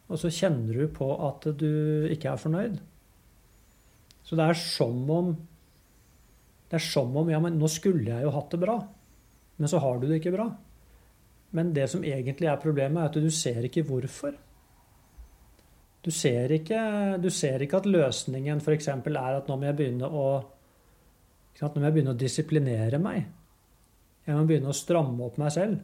Og 0.10 0.20
så 0.20 0.32
kjenner 0.34 0.74
du 0.74 0.88
på 0.92 1.10
at 1.28 1.46
du 1.60 2.08
ikke 2.10 2.34
er 2.34 2.42
fornøyd. 2.42 2.80
Så 4.26 4.38
det 4.38 4.46
er 4.46 4.60
som 4.62 4.98
om 5.10 5.38
Det 6.70 6.78
er 6.78 6.86
som 6.86 7.16
om 7.18 7.30
Ja, 7.32 7.40
men 7.42 7.58
nå 7.58 7.68
skulle 7.72 8.12
jeg 8.12 8.26
jo 8.26 8.34
hatt 8.34 8.52
det 8.54 8.60
bra. 8.62 8.78
Men 9.58 9.70
så 9.72 9.80
har 9.82 9.98
du 9.98 10.08
det 10.08 10.20
ikke 10.20 10.36
bra. 10.36 10.50
Men 11.52 11.74
det 11.74 11.88
som 11.90 12.04
egentlig 12.06 12.48
er 12.48 12.62
problemet, 12.62 13.02
er 13.02 13.10
at 13.10 13.18
du 13.18 13.32
ser 13.34 13.66
ikke 13.66 13.84
hvorfor. 13.88 14.36
Du 16.06 16.12
ser 16.12 16.54
ikke, 16.56 17.18
du 17.20 17.30
ser 17.34 17.66
ikke 17.66 17.82
at 17.82 17.90
løsningen 17.90 18.62
f.eks. 18.62 18.88
er 18.88 19.18
at 19.18 19.50
nå 19.50 19.58
må 19.58 19.68
jeg 19.68 19.78
begynne 19.80 20.08
å 20.08 20.30
nå 21.60 21.70
må 21.76 21.90
jeg 21.90 21.96
begynne 21.98 22.14
å 22.14 22.20
disiplinere 22.20 23.02
meg. 23.04 23.26
Jeg 24.30 24.38
må 24.38 24.46
begynne 24.46 24.70
å 24.70 24.78
stramme 24.78 25.26
opp 25.26 25.40
meg 25.42 25.50
selv 25.56 25.80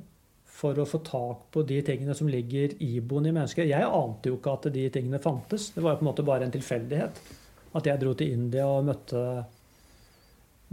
for 0.55 0.77
å 0.77 0.85
få 0.87 1.01
tak 1.03 1.47
på 1.51 1.63
de 1.67 1.79
tingene 1.83 2.13
som 2.15 2.29
ligger 2.31 2.77
iboende 2.83 3.31
i 3.31 3.35
mennesket. 3.35 3.67
Jeg 3.67 3.87
ante 3.89 4.29
jo 4.29 4.37
ikke 4.37 4.53
at 4.53 4.67
de 4.75 4.85
tingene 4.93 5.19
fantes. 5.23 5.71
Det 5.73 5.81
var 5.81 5.95
jo 5.95 5.99
på 5.99 6.05
en 6.05 6.09
måte 6.11 6.25
bare 6.27 6.45
en 6.47 6.53
tilfeldighet. 6.53 7.17
At 7.75 7.89
jeg 7.89 7.99
dro 7.99 8.13
til 8.15 8.35
India 8.37 8.67
og 8.69 8.85
møtte, 8.87 9.23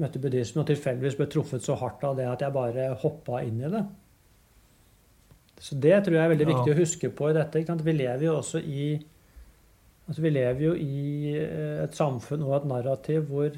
møtte 0.04 0.20
buddhismen 0.22 0.62
og 0.62 0.68
tilfeldigvis 0.68 1.16
ble 1.18 1.26
truffet 1.32 1.64
så 1.64 1.78
hardt 1.80 2.04
av 2.06 2.20
det 2.20 2.28
at 2.28 2.44
jeg 2.44 2.54
bare 2.54 2.92
hoppa 3.02 3.40
inn 3.46 3.64
i 3.64 3.72
det. 3.72 3.82
Så 5.62 5.78
det 5.80 5.96
tror 6.04 6.18
jeg 6.18 6.26
er 6.26 6.34
veldig 6.34 6.50
viktig 6.52 6.74
å 6.74 6.78
huske 6.78 7.10
på 7.16 7.32
i 7.32 7.34
dette. 7.38 7.64
Vi 7.88 7.96
lever 7.96 8.28
jo 8.28 8.36
også 8.36 8.60
i 8.60 8.92
altså 10.02 10.22
Vi 10.24 10.32
lever 10.34 10.64
jo 10.66 10.72
i 10.76 11.34
et 11.38 11.94
samfunn 11.94 12.42
og 12.44 12.56
et 12.56 12.64
narrativ 12.68 13.28
hvor 13.30 13.54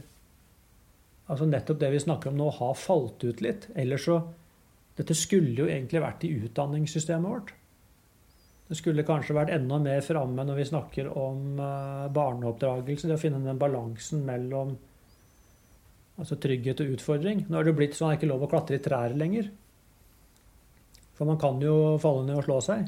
altså 1.27 1.49
nettopp 1.49 1.81
det 1.81 1.91
vi 1.95 2.01
snakker 2.05 2.31
om 2.31 2.39
nå, 2.39 2.49
har 2.59 2.75
falt 2.79 3.25
ut 3.25 3.45
litt. 3.45 3.69
Ellers 3.75 4.09
så 4.09 4.23
Dette 4.95 5.11
skulle 5.19 5.57
jo 5.59 5.65
egentlig 5.67 5.99
vært 5.99 6.23
i 6.23 6.29
utdanningssystemet 6.47 7.27
vårt. 7.27 7.49
Det 8.69 8.77
skulle 8.79 9.03
kanskje 9.03 9.35
vært 9.35 9.51
enda 9.57 9.81
mer 9.83 10.05
framme 10.07 10.45
når 10.47 10.61
vi 10.61 10.67
snakker 10.69 11.09
om 11.19 11.59
uh, 11.59 12.07
barneoppdragelse. 12.15 13.09
Det 13.11 13.17
å 13.17 13.23
finne 13.25 13.41
den 13.43 13.59
balansen 13.59 14.23
mellom 14.23 14.77
altså 16.15 16.39
trygghet 16.39 16.85
og 16.85 16.95
utfordring. 16.95 17.43
Nå 17.49 17.59
er 17.59 17.67
det 17.67 17.75
blitt 17.75 17.99
sånn 17.99 18.13
at 18.13 18.15
det 18.15 18.21
ikke 18.21 18.29
er 18.29 18.33
lov 18.37 18.47
å 18.47 18.51
klatre 18.55 18.79
i 18.79 18.85
trær 18.85 19.17
lenger. 19.19 19.51
For 21.19 21.27
man 21.27 21.43
kan 21.43 21.59
jo 21.63 21.97
falle 22.03 22.25
ned 22.29 22.39
og 22.39 22.47
slå 22.47 22.61
seg. 22.65 22.87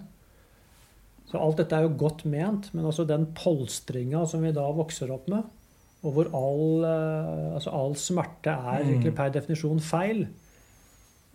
Så 1.27 1.43
alt 1.43 1.59
dette 1.59 1.75
er 1.75 1.87
jo 1.87 1.97
godt 1.99 2.23
ment, 2.31 2.71
men 2.75 2.87
også 2.87 3.07
den 3.07 3.29
polstringa 3.35 4.23
som 4.31 4.47
vi 4.47 4.55
da 4.55 4.67
vokser 4.75 5.11
opp 5.15 5.27
med, 5.31 5.43
og 6.07 6.15
hvor 6.15 6.29
all, 6.39 6.85
eh, 6.87 7.55
altså 7.59 7.73
all 7.75 7.97
smerte 7.99 8.55
er 8.55 8.87
mm. 8.87 9.07
per 9.17 9.33
definisjon 9.35 9.81
feil, 9.83 10.27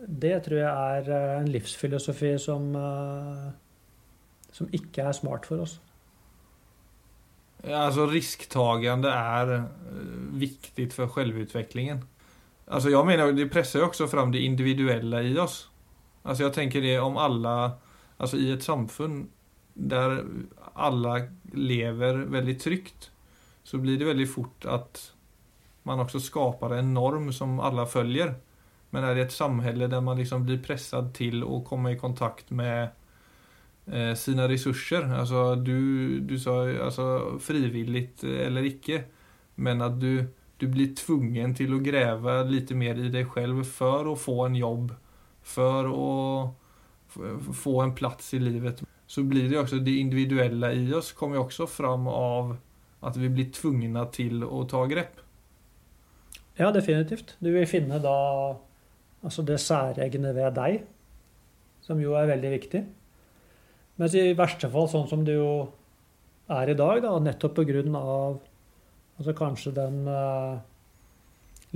det 0.02 0.38
tror 0.46 0.62
jeg 0.62 0.98
er 0.98 1.10
eh, 1.12 1.40
en 1.42 1.50
livsfilosofi 1.52 2.38
som, 2.42 2.70
eh, 2.76 3.50
som 4.56 4.70
ikke 4.72 5.10
er 5.10 5.18
smart 5.18 5.50
for 5.50 5.66
oss. 5.66 5.80
Ja, 7.62 7.84
altså 7.86 8.08
risktagende 8.10 9.12
er 9.12 9.68
viktig 10.40 10.88
for 10.96 11.12
selvutviklingen. 11.14 12.02
Alltså 12.68 12.90
jag 12.90 13.06
menar, 13.06 13.32
det 13.32 13.50
pressar 13.50 13.80
ju 13.80 13.86
också 13.86 14.08
fram 14.08 14.32
det 14.32 14.40
individuella 14.40 15.22
i 15.22 15.38
oss. 15.40 15.70
Alltså 16.24 16.44
jag 16.44 16.54
tänker 16.54 16.82
det 16.82 17.00
om 17.00 17.18
alla, 17.18 17.72
alltså 18.18 18.38
i 18.38 18.52
ett 18.52 18.64
samfund 18.64 19.30
där 19.74 20.26
alla 20.74 21.22
lever 21.54 22.14
väldigt 22.14 22.60
tryggt 22.60 23.11
så 23.64 23.80
blir 23.82 24.00
det 24.00 24.08
veldig 24.10 24.30
fort 24.30 24.66
at 24.70 25.02
man 25.88 26.02
også 26.04 26.22
skapar 26.22 26.76
en 26.78 26.94
norm 26.94 27.32
som 27.34 27.60
alle 27.64 27.86
følger. 27.90 28.36
Men 28.92 29.06
er 29.08 29.16
det 29.16 29.28
et 29.28 29.36
samhälle 29.36 29.88
der 29.90 30.02
man 30.04 30.20
liksom 30.20 30.44
blir 30.46 30.62
pressad 30.64 31.14
til 31.18 31.46
å 31.48 31.62
komme 31.66 31.94
i 31.94 32.00
kontakt 32.00 32.52
med 32.52 32.92
eh, 33.88 34.14
sine 34.20 34.48
resurser, 34.52 35.08
alltså 35.16 35.56
du, 35.56 36.20
du 36.28 36.38
sa 36.40 36.60
altså 36.90 37.40
frivillig 37.42 38.10
eller 38.28 38.68
ikke, 38.68 39.06
men 39.56 39.82
at 39.86 39.96
du, 40.02 40.26
du 40.60 40.68
blir 40.68 40.92
tvungen 40.98 41.56
til 41.56 41.74
å 41.74 41.84
grave 41.84 42.42
litt 42.50 42.74
mer 42.76 43.00
i 43.00 43.12
deg 43.14 43.32
selv 43.34 43.64
for 43.70 44.12
å 44.12 44.18
få 44.20 44.42
en 44.50 44.60
jobb, 44.60 44.92
for 45.42 45.88
å 45.88 46.10
få 47.56 47.80
en 47.84 47.96
plass 47.96 48.34
i 48.36 48.42
livet, 48.44 48.84
så 49.08 49.24
blir 49.28 49.50
det 49.52 49.60
også 49.60 49.82
det 49.84 49.98
individuelle 50.00 50.70
i 50.78 50.92
oss 50.96 51.12
kommer 51.16 51.42
også 51.42 51.68
fram 51.68 52.08
av 52.12 52.54
at 53.02 53.18
vi 53.18 53.30
blir 53.34 53.52
tvungna 53.54 54.06
til 54.14 54.46
å 54.46 54.64
ta 54.70 54.84
grep. 54.90 55.20
Ja, 56.60 56.70
definitivt. 56.74 57.36
Du 57.42 57.50
vil 57.54 57.68
finne 57.70 57.98
da 58.04 58.18
altså 59.22 59.46
det 59.46 59.60
særegne 59.62 60.34
ved 60.36 60.58
deg, 60.58 60.82
som 61.82 62.02
jo 62.02 62.14
er 62.18 62.30
veldig 62.30 62.52
viktig. 62.58 62.82
Mens 64.02 64.18
i 64.18 64.32
verste 64.38 64.70
fall, 64.72 64.90
sånn 64.90 65.10
som 65.10 65.26
det 65.26 65.38
jo 65.38 65.52
er 66.52 66.72
i 66.72 66.78
dag, 66.78 67.02
da, 67.06 67.16
nettopp 67.22 67.58
på 67.60 67.66
grunn 67.70 67.96
av 67.98 68.40
altså 69.20 69.34
kanskje 69.38 69.74
den 69.76 70.00
eh, 70.10 70.62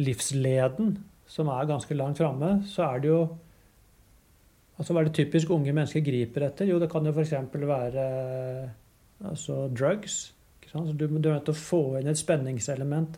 livsleden 0.01 0.95
som 1.29 1.49
er 1.53 1.69
ganske 1.69 1.97
langt 1.97 2.21
framme, 2.21 2.59
så 2.69 2.91
er 2.91 3.03
det 3.03 3.11
jo 3.13 3.25
Altså 4.75 4.91
hva 4.91 5.05
er 5.05 5.07
det 5.07 5.15
typisk 5.15 5.53
unge 5.55 5.71
mennesker 5.71 6.01
griper 6.03 6.49
etter? 6.49 6.67
Jo, 6.67 6.81
det 6.83 6.89
kan 6.91 7.05
jo 7.07 7.13
f.eks. 7.15 7.31
være 7.55 8.07
altså 9.23 9.69
drugs. 9.71 10.34
Så 10.75 10.93
du, 10.93 11.07
du 11.07 11.29
er 11.29 11.37
nødt 11.37 11.45
til 11.47 11.55
å 11.55 11.59
få 11.59 11.81
inn 11.99 12.09
et 12.11 12.19
spenningselement. 12.19 13.15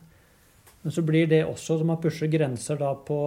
Men 0.84 0.93
så 0.93 1.02
blir 1.06 1.30
det 1.30 1.46
også 1.48 1.80
som 1.80 1.89
man 1.89 2.02
pusher 2.02 2.30
grenser 2.32 2.78
da 2.80 2.91
på, 3.08 3.20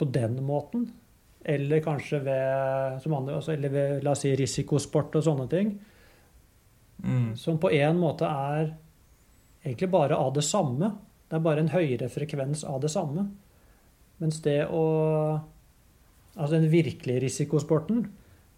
på 0.00 0.08
den 0.14 0.38
måten. 0.46 0.88
Eller 1.44 1.82
kanskje 1.84 2.22
ved, 2.24 2.96
som 3.04 3.14
andre, 3.18 3.36
altså, 3.38 3.52
eller 3.54 3.72
ved 3.72 4.04
la 4.04 4.14
oss 4.16 4.24
si, 4.24 4.32
risikosport 4.36 5.20
og 5.20 5.26
sånne 5.26 5.46
ting. 5.52 5.74
Mm. 7.04 7.36
Som 7.38 7.60
på 7.62 7.70
en 7.76 8.00
måte 8.00 8.26
er 8.26 8.72
egentlig 9.62 9.90
bare 9.92 10.16
av 10.16 10.32
det 10.34 10.46
samme. 10.48 10.90
Det 11.28 11.36
er 11.36 11.44
bare 11.44 11.62
en 11.62 11.70
høyere 11.74 12.08
frekvens 12.10 12.64
av 12.66 12.80
det 12.82 12.90
samme. 12.92 13.28
Mens 14.18 14.42
det 14.44 14.62
å 14.72 14.84
Altså 16.38 16.54
den 16.60 16.68
virkelige 16.70 17.18
risikosporten, 17.24 18.04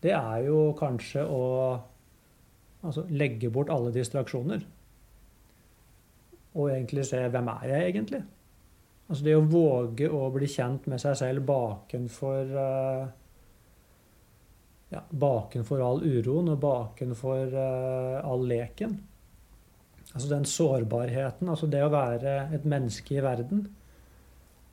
det 0.05 0.11
er 0.13 0.43
jo 0.45 0.75
kanskje 0.77 1.23
å 1.25 1.45
altså, 2.83 3.07
legge 3.11 3.51
bort 3.53 3.71
alle 3.73 3.93
distraksjoner. 3.95 4.67
Og 6.59 6.71
egentlig 6.73 7.07
se 7.07 7.23
hvem 7.31 7.51
er 7.53 7.67
jeg 7.71 7.89
egentlig? 7.93 8.23
Altså 9.11 9.27
det 9.27 9.35
å 9.35 9.47
våge 9.47 10.07
å 10.15 10.29
bli 10.35 10.47
kjent 10.51 10.87
med 10.91 11.03
seg 11.03 11.17
selv 11.19 11.43
bakenfor 11.49 12.53
uh, 12.55 13.09
ja, 14.91 15.01
bakenfor 15.11 15.83
all 15.83 16.03
uroen 16.07 16.53
og 16.53 16.61
bakenfor 16.63 17.55
uh, 17.55 18.21
all 18.23 18.47
leken. 18.47 18.97
Altså 20.11 20.31
den 20.31 20.47
sårbarheten, 20.47 21.51
altså 21.51 21.69
det 21.71 21.83
å 21.87 21.93
være 21.93 22.37
et 22.55 22.67
menneske 22.71 23.17
i 23.19 23.25
verden. 23.25 23.67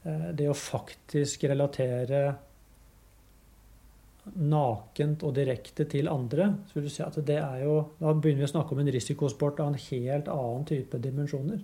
Uh, 0.06 0.30
det 0.38 0.50
å 0.50 0.58
faktisk 0.58 1.48
relatere 1.50 2.22
nakent 4.36 5.24
og 5.24 5.36
direkte 5.36 5.86
til 5.90 6.10
andre, 6.12 6.50
så 6.68 6.78
vil 6.78 6.88
du 6.88 6.90
si 6.90 7.04
at 7.04 7.16
det 7.28 7.38
er 7.38 7.64
jo 7.64 7.78
Da 8.00 8.14
begynner 8.14 8.44
vi 8.44 8.50
å 8.50 8.52
snakke 8.52 8.76
om 8.76 8.80
en 8.84 8.94
risikosport 8.94 9.60
av 9.60 9.68
en 9.72 9.82
helt 9.82 10.28
annen 10.28 10.66
type 10.66 11.00
dimensjoner. 11.04 11.64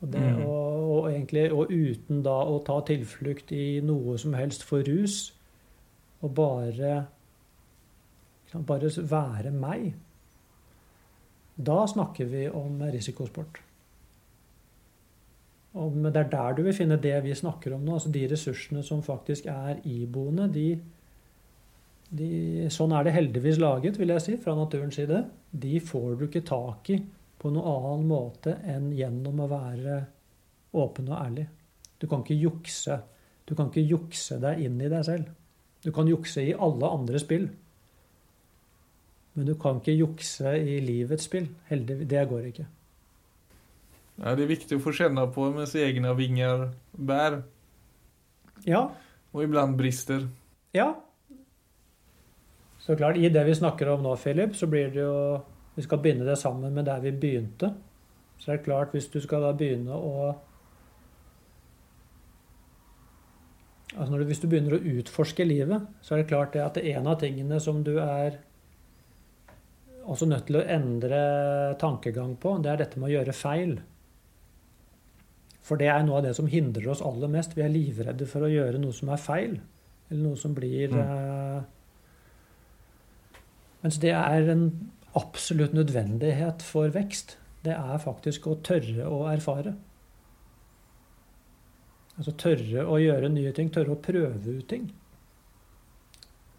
Og, 0.00 0.12
det, 0.12 0.20
Mm. 0.20 0.42
og, 0.46 0.90
og, 0.90 1.10
egentlig, 1.10 1.52
og 1.52 1.70
uten 1.70 2.22
da 2.22 2.36
å 2.46 2.62
ta 2.64 2.80
tilflukt 2.80 3.52
i 3.52 3.80
noe 3.80 4.18
som 4.18 4.34
helst 4.34 4.62
for 4.62 4.82
rus, 4.86 5.34
og 6.22 6.34
bare 6.34 7.06
bare 8.54 8.90
være 9.10 9.50
meg. 9.50 9.94
Da 11.58 11.86
snakker 11.86 12.24
vi 12.24 12.48
om 12.48 12.80
risikosport. 12.80 13.58
Om 15.74 16.02
det 16.02 16.16
er 16.16 16.30
der 16.30 16.54
du 16.56 16.62
vil 16.62 16.74
finne 16.74 16.96
det 16.96 17.16
vi 17.24 17.34
snakker 17.34 17.74
om 17.74 17.84
nå, 17.84 17.98
altså 17.98 18.12
de 18.12 18.26
ressursene 18.30 18.82
som 18.82 19.02
faktisk 19.02 19.46
er 19.46 19.82
iboende, 19.84 20.48
de, 20.54 20.78
de, 22.08 22.68
sånn 22.72 22.94
er 22.96 23.04
det 23.04 23.14
heldigvis 23.16 23.60
laget, 23.60 23.98
vil 24.00 24.14
jeg 24.14 24.24
si, 24.24 24.36
fra 24.40 24.54
naturens 24.56 24.96
side. 24.96 25.22
De 25.50 25.76
får 25.84 26.16
du 26.16 26.26
ikke 26.28 26.46
tak 26.46 26.90
i 26.94 26.98
på 27.38 27.52
noen 27.54 27.68
annen 27.70 28.08
måte 28.08 28.56
enn 28.66 28.90
gjennom 28.96 29.44
å 29.44 29.50
være 29.50 29.98
åpen 30.78 31.10
og 31.12 31.18
ærlig. 31.20 31.46
Du 31.98 32.06
kan 32.10 32.24
ikke 32.24 32.38
jukse. 32.38 32.98
Du 33.46 33.54
kan 33.58 33.70
ikke 33.70 33.86
jukse 33.86 34.38
deg 34.42 34.64
inn 34.66 34.80
i 34.80 34.90
deg 34.90 35.04
selv. 35.06 35.28
Du 35.84 35.90
kan 35.94 36.08
jukse 36.10 36.42
i 36.42 36.54
alle 36.54 36.90
andre 36.90 37.20
spill. 37.22 37.46
Men 39.38 39.46
du 39.46 39.54
kan 39.60 39.78
ikke 39.78 39.94
jukse 39.94 40.56
i 40.58 40.80
livets 40.82 41.28
spill. 41.28 41.46
Heldigvis. 41.70 42.08
Det 42.10 42.24
går 42.30 42.48
ikke. 42.50 42.66
Ja, 44.18 44.34
det 44.34 44.44
er 44.44 44.50
viktig 44.50 44.78
å 44.78 44.82
få 44.82 44.94
kjenne 44.96 45.28
på 45.30 45.46
mens 45.54 45.76
egne 45.78 46.10
vinger 46.18 46.72
bærer. 46.90 47.44
Ja, 48.66 48.88
og 49.30 49.44
iblant 49.44 49.78
brister. 49.78 50.26
Ja. 50.74 50.90
Så 52.88 52.96
klart, 52.96 53.18
i 53.20 53.28
det 53.28 53.42
vi 53.44 53.54
snakker 53.54 53.88
om 53.92 54.00
nå, 54.02 54.14
Philip, 54.16 54.54
så 54.56 54.66
blir 54.66 54.88
det 54.88 55.02
jo 55.02 55.42
Vi 55.76 55.82
skal 55.84 56.00
binde 56.02 56.24
det 56.24 56.38
sammen 56.40 56.72
med 56.74 56.86
der 56.88 57.02
vi 57.04 57.12
begynte. 57.12 57.68
Så 58.38 58.50
det 58.50 58.54
er 58.54 58.64
klart, 58.64 58.94
hvis 58.96 59.10
du 59.12 59.20
skal 59.20 59.44
da 59.44 59.52
begynne 59.52 59.92
å 59.92 60.30
Altså 63.92 64.10
når 64.10 64.18
du, 64.18 64.24
Hvis 64.30 64.40
du 64.40 64.48
begynner 64.48 64.78
å 64.78 64.80
utforske 64.80 65.44
livet, 65.44 65.84
så 66.00 66.14
er 66.14 66.22
det 66.22 66.30
klart 66.32 66.56
det 66.56 66.64
at 66.64 66.80
det 66.80 66.96
en 66.96 67.06
av 67.06 67.20
tingene 67.20 67.60
som 67.60 67.84
du 67.84 67.98
er 68.00 68.40
også 70.08 70.26
nødt 70.26 70.48
til 70.48 70.56
å 70.56 70.64
endre 70.64 71.22
tankegang 71.80 72.36
på, 72.40 72.56
det 72.64 72.72
er 72.72 72.82
dette 72.82 72.98
med 72.98 73.10
å 73.10 73.14
gjøre 73.18 73.36
feil. 73.36 73.78
For 75.60 75.76
det 75.76 75.90
er 75.92 76.04
noe 76.06 76.22
av 76.22 76.28
det 76.28 76.36
som 76.36 76.48
hindrer 76.48 76.88
oss 76.88 77.04
aller 77.04 77.28
mest. 77.28 77.52
Vi 77.56 77.64
er 77.64 77.72
livredde 77.72 78.28
for 78.28 78.46
å 78.46 78.52
gjøre 78.52 78.80
noe 78.80 78.96
som 78.96 79.12
er 79.12 79.20
feil. 79.20 79.58
Eller 80.08 80.22
noe 80.22 80.40
som 80.40 80.54
blir 80.56 80.88
Mm. 80.88 81.66
Mens 83.88 84.02
det 84.04 84.10
er 84.12 84.50
en 84.52 84.66
absolutt 85.16 85.72
nødvendighet 85.72 86.60
for 86.60 86.92
vekst. 86.92 87.38
Det 87.64 87.72
er 87.72 88.02
faktisk 88.02 88.44
å 88.44 88.58
tørre 88.60 89.06
å 89.08 89.22
erfare. 89.30 89.72
Altså 92.18 92.34
tørre 92.36 92.84
å 92.84 92.98
gjøre 93.00 93.30
nye 93.32 93.54
ting, 93.56 93.72
tørre 93.72 93.96
å 93.96 94.02
prøve 94.04 94.58
ut 94.58 94.68
ting. 94.68 94.90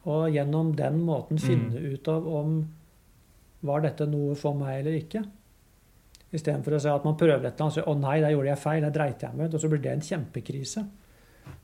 Og 0.09 0.33
gjennom 0.33 0.73
den 0.73 0.97
måten 1.05 1.37
finne 1.37 1.77
ut 1.77 2.09
av 2.09 2.25
om 2.25 2.59
var 3.61 3.85
dette 3.85 4.09
noe 4.09 4.33
for 4.33 4.57
meg 4.57 4.79
eller 4.79 4.97
ikke. 5.03 5.21
Istedenfor 6.33 6.79
å 6.79 6.81
si 6.81 6.89
at 6.89 7.05
man 7.05 7.19
prøver 7.19 7.45
et 7.45 7.61
eller 7.61 7.69
annet 7.69 7.85
'Å 7.85 7.99
nei, 7.99 8.19
der 8.21 8.33
gjorde 8.33 8.53
jeg 8.55 8.65
feil, 8.65 8.81
der 8.81 8.97
dreit 8.97 9.21
jeg 9.21 9.35
meg 9.35 9.49
ut', 9.49 9.53
og 9.53 9.61
så 9.61 9.69
blir 9.69 9.85
det 9.85 9.91
en 9.93 10.07
kjempekrise. 10.09 10.89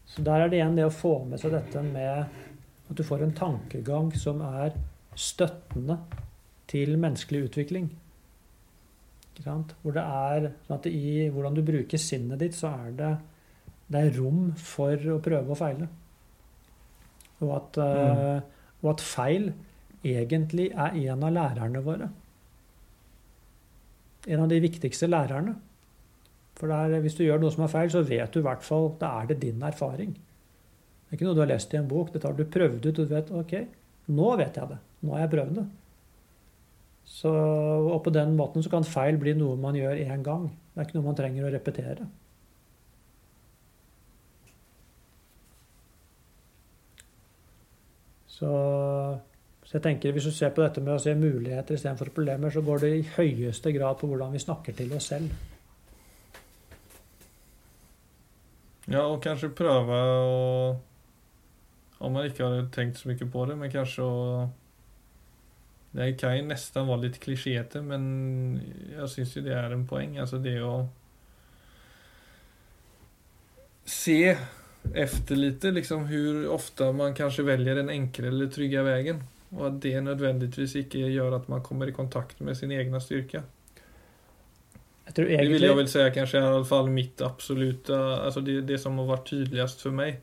Så 0.06 0.22
der 0.22 0.42
er 0.42 0.50
det 0.50 0.62
igjen 0.62 0.76
det 0.78 0.86
å 0.86 0.94
få 0.94 1.24
med 1.26 1.40
seg 1.40 1.58
dette 1.58 1.82
med 1.82 2.28
at 2.90 2.96
du 2.96 3.04
får 3.04 3.24
en 3.24 3.34
tankegang 3.34 4.14
som 4.14 4.42
er 4.42 4.78
støttende 5.16 6.00
til 6.72 6.98
menneskelig 7.00 7.50
utvikling. 7.50 7.90
Hvor 9.44 9.96
det 9.96 10.04
er 10.04 10.50
sånn 10.66 10.78
at 10.78 10.88
i 10.90 11.28
hvordan 11.34 11.58
du 11.58 11.64
bruker 11.66 12.00
sinnet 12.00 12.40
ditt, 12.40 12.56
så 12.56 12.72
er 12.86 12.96
det, 12.96 13.12
det 13.92 14.02
er 14.02 14.18
rom 14.20 14.50
for 14.60 14.96
å 15.12 15.20
prøve 15.24 15.52
og 15.52 15.60
feile. 15.60 15.90
Og 17.44 17.52
at, 17.58 17.80
eh, 17.84 18.38
og 18.82 18.92
at 18.94 19.04
feil 19.04 19.50
egentlig 20.06 20.70
er 20.72 20.96
en 21.12 21.26
av 21.28 21.34
lærerne 21.36 21.84
våre. 21.84 22.10
En 24.26 24.46
av 24.46 24.50
de 24.50 24.62
viktigste 24.64 25.10
lærerne. 25.10 25.58
For 26.56 26.72
er, 26.72 26.96
hvis 27.04 27.18
du 27.18 27.26
gjør 27.26 27.42
noe 27.42 27.52
som 27.52 27.66
er 27.66 27.74
feil, 27.74 27.92
så 27.92 28.06
vet 28.08 28.32
du 28.32 28.40
i 28.40 28.46
hvert 28.46 28.64
fall 28.64 28.94
Da 29.02 29.10
er 29.20 29.28
det 29.28 29.42
din 29.42 29.62
erfaring. 29.68 30.14
Det 30.16 31.12
er 31.12 31.18
ikke 31.18 31.28
noe 31.28 31.36
du 31.38 31.44
har 31.44 31.52
lest 31.52 31.74
i 31.76 31.78
en 31.78 31.90
bok. 31.90 32.14
Dette 32.14 32.30
har 32.30 32.38
du 32.38 32.48
prøvd 32.48 32.88
ut, 32.88 33.00
og 33.00 33.04
du 33.04 33.12
vet 33.12 33.34
OK, 33.36 33.58
nå 34.12 34.36
vet 34.40 34.60
jeg 34.60 34.70
det. 34.70 34.78
Nå 35.06 35.16
har 35.16 35.26
jeg 35.26 35.34
prøvd 35.34 35.58
det. 35.60 35.66
Så, 37.06 37.32
og 37.32 38.00
på 38.04 38.14
den 38.14 38.36
måten 38.38 38.66
så 38.66 38.72
kan 38.74 38.86
feil 38.88 39.18
bli 39.22 39.36
noe 39.38 39.58
man 39.62 39.78
gjør 39.78 40.02
én 40.02 40.24
gang. 40.26 40.50
Det 40.74 40.82
er 40.82 40.88
ikke 40.88 40.98
noe 40.98 41.10
man 41.10 41.18
trenger 41.18 41.48
å 41.48 41.52
repetere. 41.54 42.08
Så, 48.36 48.50
så 49.64 49.78
jeg 49.78 49.84
tenker 49.86 50.12
hvis 50.12 50.28
du 50.28 50.34
ser 50.36 50.52
på 50.52 50.66
dette 50.66 50.84
med 50.84 50.98
å 50.98 51.02
se 51.02 51.14
muligheter 51.16 51.78
istedenfor 51.78 52.12
problemer, 52.16 52.52
så 52.52 52.66
går 52.66 52.84
det 52.84 52.90
i 52.98 53.06
høyeste 53.16 53.72
grad 53.76 54.02
på 54.02 54.10
hvordan 54.12 54.36
vi 54.36 54.42
snakker 54.44 54.76
til 54.76 54.92
oss 54.98 55.08
selv. 55.14 55.32
Ja, 58.86 59.06
og 59.08 59.22
kanskje 59.24 59.54
prøve 59.56 59.96
å 59.96 60.28
Om 62.06 62.14
man 62.14 62.28
ikke 62.30 62.46
har 62.46 62.68
tenkt 62.76 63.00
så 63.00 63.10
mye 63.10 63.28
på 63.32 63.46
det, 63.50 63.58
men 63.58 63.74
kanskje 63.74 64.06
å 64.06 64.20
Det 65.96 66.10
kan 66.20 66.36
jo 66.36 66.44
nesten 66.50 66.90
være 66.90 67.06
litt 67.06 67.22
klisjéete, 67.24 67.80
men 67.82 68.04
jeg 68.92 69.08
syns 69.14 69.38
jo 69.38 69.44
det 69.46 69.54
er 69.56 69.72
en 69.72 69.86
poeng. 69.88 70.18
Altså 70.20 70.42
det 70.44 70.58
å 70.60 70.90
se 73.86 74.36
efter 74.94 75.40
lite 75.40 75.72
liksom 75.72 76.06
hur 76.10 76.50
ofta 76.52 76.92
man 76.92 77.16
kanskje 77.16 77.48
väljer 77.48 77.80
den 77.80 77.90
enkle 77.90 78.28
eller 78.28 78.52
trygge 78.52 78.84
vägen. 78.84 79.24
Og 79.56 79.68
at 79.70 79.82
det 79.82 80.02
nødvendigvis 80.04 80.76
ikke 80.82 81.08
gjør 81.08 81.38
at 81.40 81.48
man 81.48 81.64
kommer 81.64 81.88
i 81.88 81.96
kontakt 81.96 82.42
med 82.44 82.58
sin 82.58 82.72
egen 82.76 83.00
styrke. 83.02 83.46
Egentlig... 85.06 85.38
Det 85.38 85.50
vil 85.54 85.68
jeg 85.68 85.78
vel 85.78 85.90
si 85.90 86.06
kanskje 86.16 86.40
er 86.42 86.48
i 86.48 86.56
alle 86.58 86.68
fall 86.68 86.90
mitt 86.92 87.22
absoluta 87.24 88.00
altså 88.26 88.42
det, 88.44 88.64
det 88.68 88.80
som 88.82 88.98
har 89.00 89.12
vært 89.14 89.30
tydeligst 89.30 89.86
for 89.86 89.96
meg. 89.96 90.18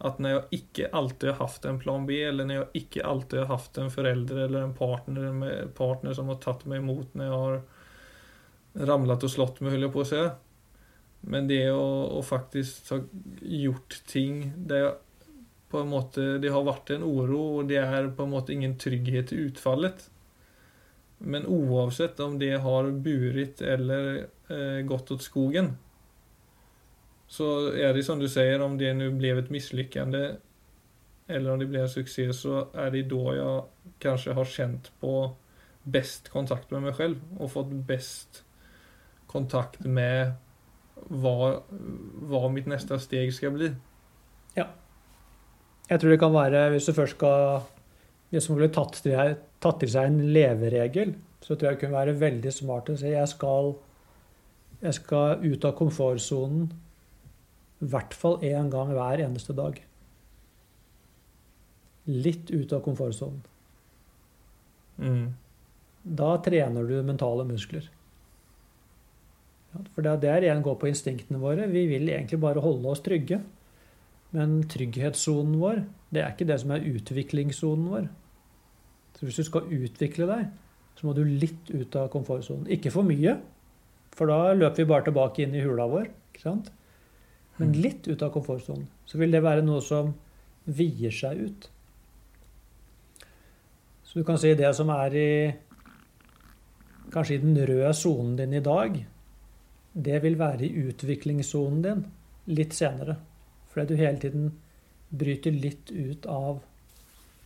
At 0.00 0.20
når 0.22 0.32
jeg 0.32 0.60
ikke 0.60 0.90
alltid 0.96 1.34
har 1.34 1.40
hatt 1.42 1.66
en 1.68 1.80
plan 1.80 2.06
B, 2.08 2.22
eller 2.24 2.46
når 2.48 2.56
jeg 2.56 2.84
ikke 2.84 3.04
alltid 3.04 3.42
har 3.42 3.50
hatt 3.50 3.80
en 3.82 3.90
forelder 3.92 4.44
eller 4.46 4.64
en 4.64 4.76
partner, 4.76 5.26
en 5.28 5.74
partner 5.76 6.16
som 6.16 6.30
har 6.32 6.38
tatt 6.40 6.64
meg 6.70 6.80
imot 6.80 7.12
når 7.18 7.26
jeg 7.26 7.40
har 7.42 8.86
ramlet 8.88 9.26
og 9.26 9.32
slått 9.32 9.60
meg, 9.60 9.74
holder 9.74 9.88
jeg 9.88 9.96
på 9.96 10.04
å 10.04 10.08
si 10.08 10.22
men 11.20 11.48
det 11.50 11.66
å, 11.72 11.86
å 12.16 12.22
faktisk 12.24 12.92
ha 12.94 13.00
gjort 13.44 13.98
ting 14.08 14.50
der 14.56 14.94
på 15.70 15.84
en 15.84 15.90
måte 15.92 16.22
Det 16.42 16.50
har 16.50 16.64
vært 16.66 16.90
en 16.96 17.04
uro, 17.06 17.60
og 17.60 17.68
det 17.70 17.78
er 17.78 18.08
på 18.16 18.24
en 18.26 18.32
måte 18.32 18.54
ingen 18.54 18.72
trygghet 18.80 19.30
i 19.30 19.44
utfallet. 19.44 20.08
Men 21.22 21.46
uansett 21.46 22.18
om 22.24 22.40
det 22.40 22.56
har 22.64 22.88
burit 23.04 23.62
eller 23.62 24.08
eh, 24.50 24.80
gått 24.88 25.12
åt 25.14 25.22
skogen, 25.22 25.76
så 27.30 27.46
er 27.78 27.94
det 27.94 28.02
som 28.06 28.18
du 28.18 28.26
sier, 28.30 28.58
om 28.62 28.74
det 28.78 28.90
nå 28.98 29.12
ble 29.14 29.36
et 29.38 29.52
mislykkende 29.54 30.24
eller 31.30 31.52
om 31.52 31.60
det 31.60 31.68
ble 31.70 31.84
en 31.84 31.90
suksess, 31.90 32.42
så 32.42 32.64
er 32.74 32.90
det 32.90 33.06
da 33.10 33.34
jeg 33.36 33.90
kanskje 34.02 34.34
har 34.34 34.48
kjent 34.50 34.90
på 35.02 35.14
best 35.90 36.30
kontakt 36.32 36.72
med 36.74 36.88
meg 36.88 36.96
selv 36.98 37.20
og 37.38 37.52
fått 37.52 37.70
best 37.86 38.42
kontakt 39.30 39.84
med 39.86 40.34
hva, 41.22 41.60
hva 42.28 42.42
mitt 42.52 42.66
neste 42.68 42.98
steg 43.00 43.30
skal 43.32 43.54
bli. 43.54 43.70
Ja. 44.58 44.66
Jeg 45.88 46.02
tror 46.02 46.12
det 46.12 46.20
kan 46.22 46.34
være, 46.34 46.66
hvis 46.74 46.90
du 46.90 46.96
først 46.96 47.16
skal 47.18 47.62
Hvis 48.30 48.46
man 48.46 48.60
ville 48.60 48.70
tatt, 48.70 49.00
tatt 49.58 49.80
til 49.82 49.90
seg 49.90 50.06
en 50.06 50.20
leveregel, 50.30 51.16
så 51.42 51.56
tror 51.56 51.66
jeg 51.66 51.78
det 51.78 51.80
kunne 51.80 51.96
være 51.96 52.20
veldig 52.20 52.52
smart 52.54 52.92
å 52.92 52.94
si 52.98 53.10
jeg 53.10 53.26
skal, 53.26 53.72
jeg 54.84 54.94
skal 54.94 55.42
ut 55.42 55.66
av 55.66 55.74
komfortsonen 55.74 56.68
i 57.80 57.88
hvert 57.92 58.16
fall 58.16 58.40
én 58.44 58.68
gang 58.72 58.92
hver 58.92 59.22
eneste 59.24 59.56
dag. 59.56 59.78
Litt 62.10 62.50
ut 62.52 62.72
av 62.76 62.82
komfortsonen. 62.84 63.40
Mm. 65.00 65.30
Da 66.02 66.34
trener 66.44 66.88
du 66.88 67.00
mentale 67.04 67.46
muskler. 67.48 67.86
For 69.94 70.02
det 70.02 70.12
er 70.12 70.22
der 70.24 70.46
igjen 70.46 70.64
går 70.66 70.76
på 70.80 70.90
instinktene 70.90 71.40
våre. 71.40 71.68
Vi 71.70 71.86
vil 71.88 72.08
egentlig 72.08 72.40
bare 72.42 72.62
holde 72.64 72.90
oss 72.90 73.02
trygge. 73.04 73.40
Men 74.34 74.60
trygghetssonen 74.70 75.56
vår, 75.58 75.84
det 76.14 76.22
er 76.22 76.34
ikke 76.34 76.46
det 76.46 76.58
som 76.62 76.74
er 76.74 76.86
utviklingssonen 76.86 77.86
vår. 77.90 78.10
Så 79.18 79.26
hvis 79.26 79.40
du 79.40 79.46
skal 79.46 79.72
utvikle 79.74 80.28
deg, 80.30 80.50
så 80.98 81.06
må 81.06 81.14
du 81.16 81.24
litt 81.24 81.70
ut 81.72 81.96
av 81.98 82.10
komfortsonen. 82.12 82.68
Ikke 82.70 82.92
for 82.94 83.06
mye, 83.06 83.38
for 84.14 84.30
da 84.30 84.52
løper 84.54 84.82
vi 84.82 84.90
bare 84.90 85.06
tilbake 85.08 85.42
inn 85.44 85.56
i 85.56 85.64
hula 85.64 85.86
vår. 85.90 86.10
ikke 86.30 86.44
sant? 86.44 86.70
Men 87.58 87.74
litt 87.76 88.08
ut 88.08 88.22
av 88.22 88.32
komfortsonen. 88.34 88.86
Så 89.06 89.18
vil 89.20 89.34
det 89.34 89.42
være 89.44 89.64
noe 89.66 89.82
som 89.84 90.14
vier 90.64 91.12
seg 91.14 91.40
ut. 91.48 91.68
Så 94.04 94.20
du 94.20 94.24
kan 94.26 94.38
si 94.40 94.54
det 94.58 94.70
som 94.76 94.90
er 94.94 95.16
i 95.16 95.32
Kanskje 97.10 97.40
i 97.40 97.42
den 97.42 97.56
røde 97.66 97.90
sonen 97.98 98.36
din 98.38 98.52
i 98.54 98.62
dag, 98.62 98.94
det 99.92 100.20
vil 100.22 100.36
være 100.38 100.62
i 100.62 100.84
utviklingssonen 100.86 101.80
din 101.82 102.04
litt 102.54 102.76
senere. 102.76 103.16
Fordi 103.72 103.90
du 103.90 103.98
hele 103.98 104.20
tiden 104.22 104.52
bryter 105.10 105.50
litt 105.50 105.90
ut 105.90 106.28
av 106.30 106.60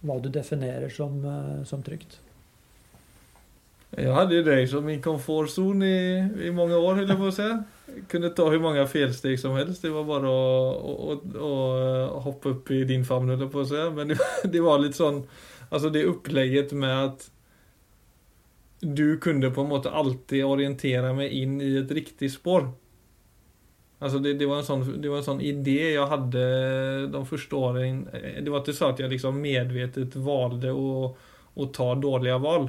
hva 0.04 0.18
du 0.20 0.28
definerer 0.28 0.92
som, 0.92 1.16
eh, 1.24 1.64
som 1.64 1.82
trygt. 1.82 2.18
Jeg 3.94 4.10
hadde 4.10 4.38
jo 4.38 4.44
deg 4.46 4.64
som 4.70 4.86
min 4.86 5.02
komfortsone 5.02 5.86
i, 5.86 6.46
i, 6.48 6.52
mange 6.54 6.74
år, 6.74 6.98
holdt 6.98 7.12
jeg 7.12 7.20
på 7.20 7.28
å 7.30 7.34
si. 7.34 7.48
Jeg 7.94 8.06
kunne 8.10 8.32
ta 8.34 8.46
hvor 8.48 8.62
mange 8.62 8.86
felsteg 8.90 9.38
som 9.38 9.54
helst. 9.58 9.84
Det 9.84 9.92
var 9.94 10.06
bare 10.08 10.30
å, 10.30 10.46
å, 10.74 11.18
å, 11.38 11.52
å 12.16 12.22
hoppe 12.24 12.56
opp 12.56 12.72
i 12.74 12.82
din 12.88 13.06
favn, 13.06 13.30
holdt 13.30 13.46
jeg 13.46 13.52
på 13.54 13.62
å 13.62 13.68
si. 13.70 13.82
Men 13.94 14.10
det, 14.10 14.18
det, 14.50 14.62
var 14.64 14.82
litt 14.82 14.98
sånn 14.98 15.22
Altså, 15.74 15.88
det 15.90 16.04
opplegget 16.06 16.74
med 16.76 16.92
at 16.92 17.22
du 18.84 19.16
kunne 19.18 19.48
på 19.50 19.62
en 19.64 19.70
måte 19.72 19.90
alltid 19.90 20.44
orientere 20.46 21.14
meg 21.16 21.32
inn 21.34 21.56
i 21.64 21.72
et 21.80 21.90
riktig 21.96 22.28
spår. 22.34 22.68
Altså 24.04 24.20
det, 24.20 24.34
det, 24.38 24.46
var 24.46 24.60
en 24.60 24.66
sånn, 24.66 24.84
det 25.00 25.08
var 25.10 25.22
en 25.22 25.26
sånn 25.26 25.42
idé 25.42 25.94
jeg 25.94 26.06
hadde 26.10 26.44
de 27.10 27.22
første 27.26 27.56
årene. 27.56 28.22
Det 28.44 28.52
var 28.52 28.60
ikke 28.60 28.76
sånn 28.76 28.92
at 28.92 29.02
jeg 29.02 29.12
liksom 29.14 29.40
medvetet 29.40 30.16
valgte 30.20 30.74
å, 30.76 31.08
å 31.54 31.68
ta 31.74 31.88
dårlige 31.96 32.36
valg, 32.44 32.68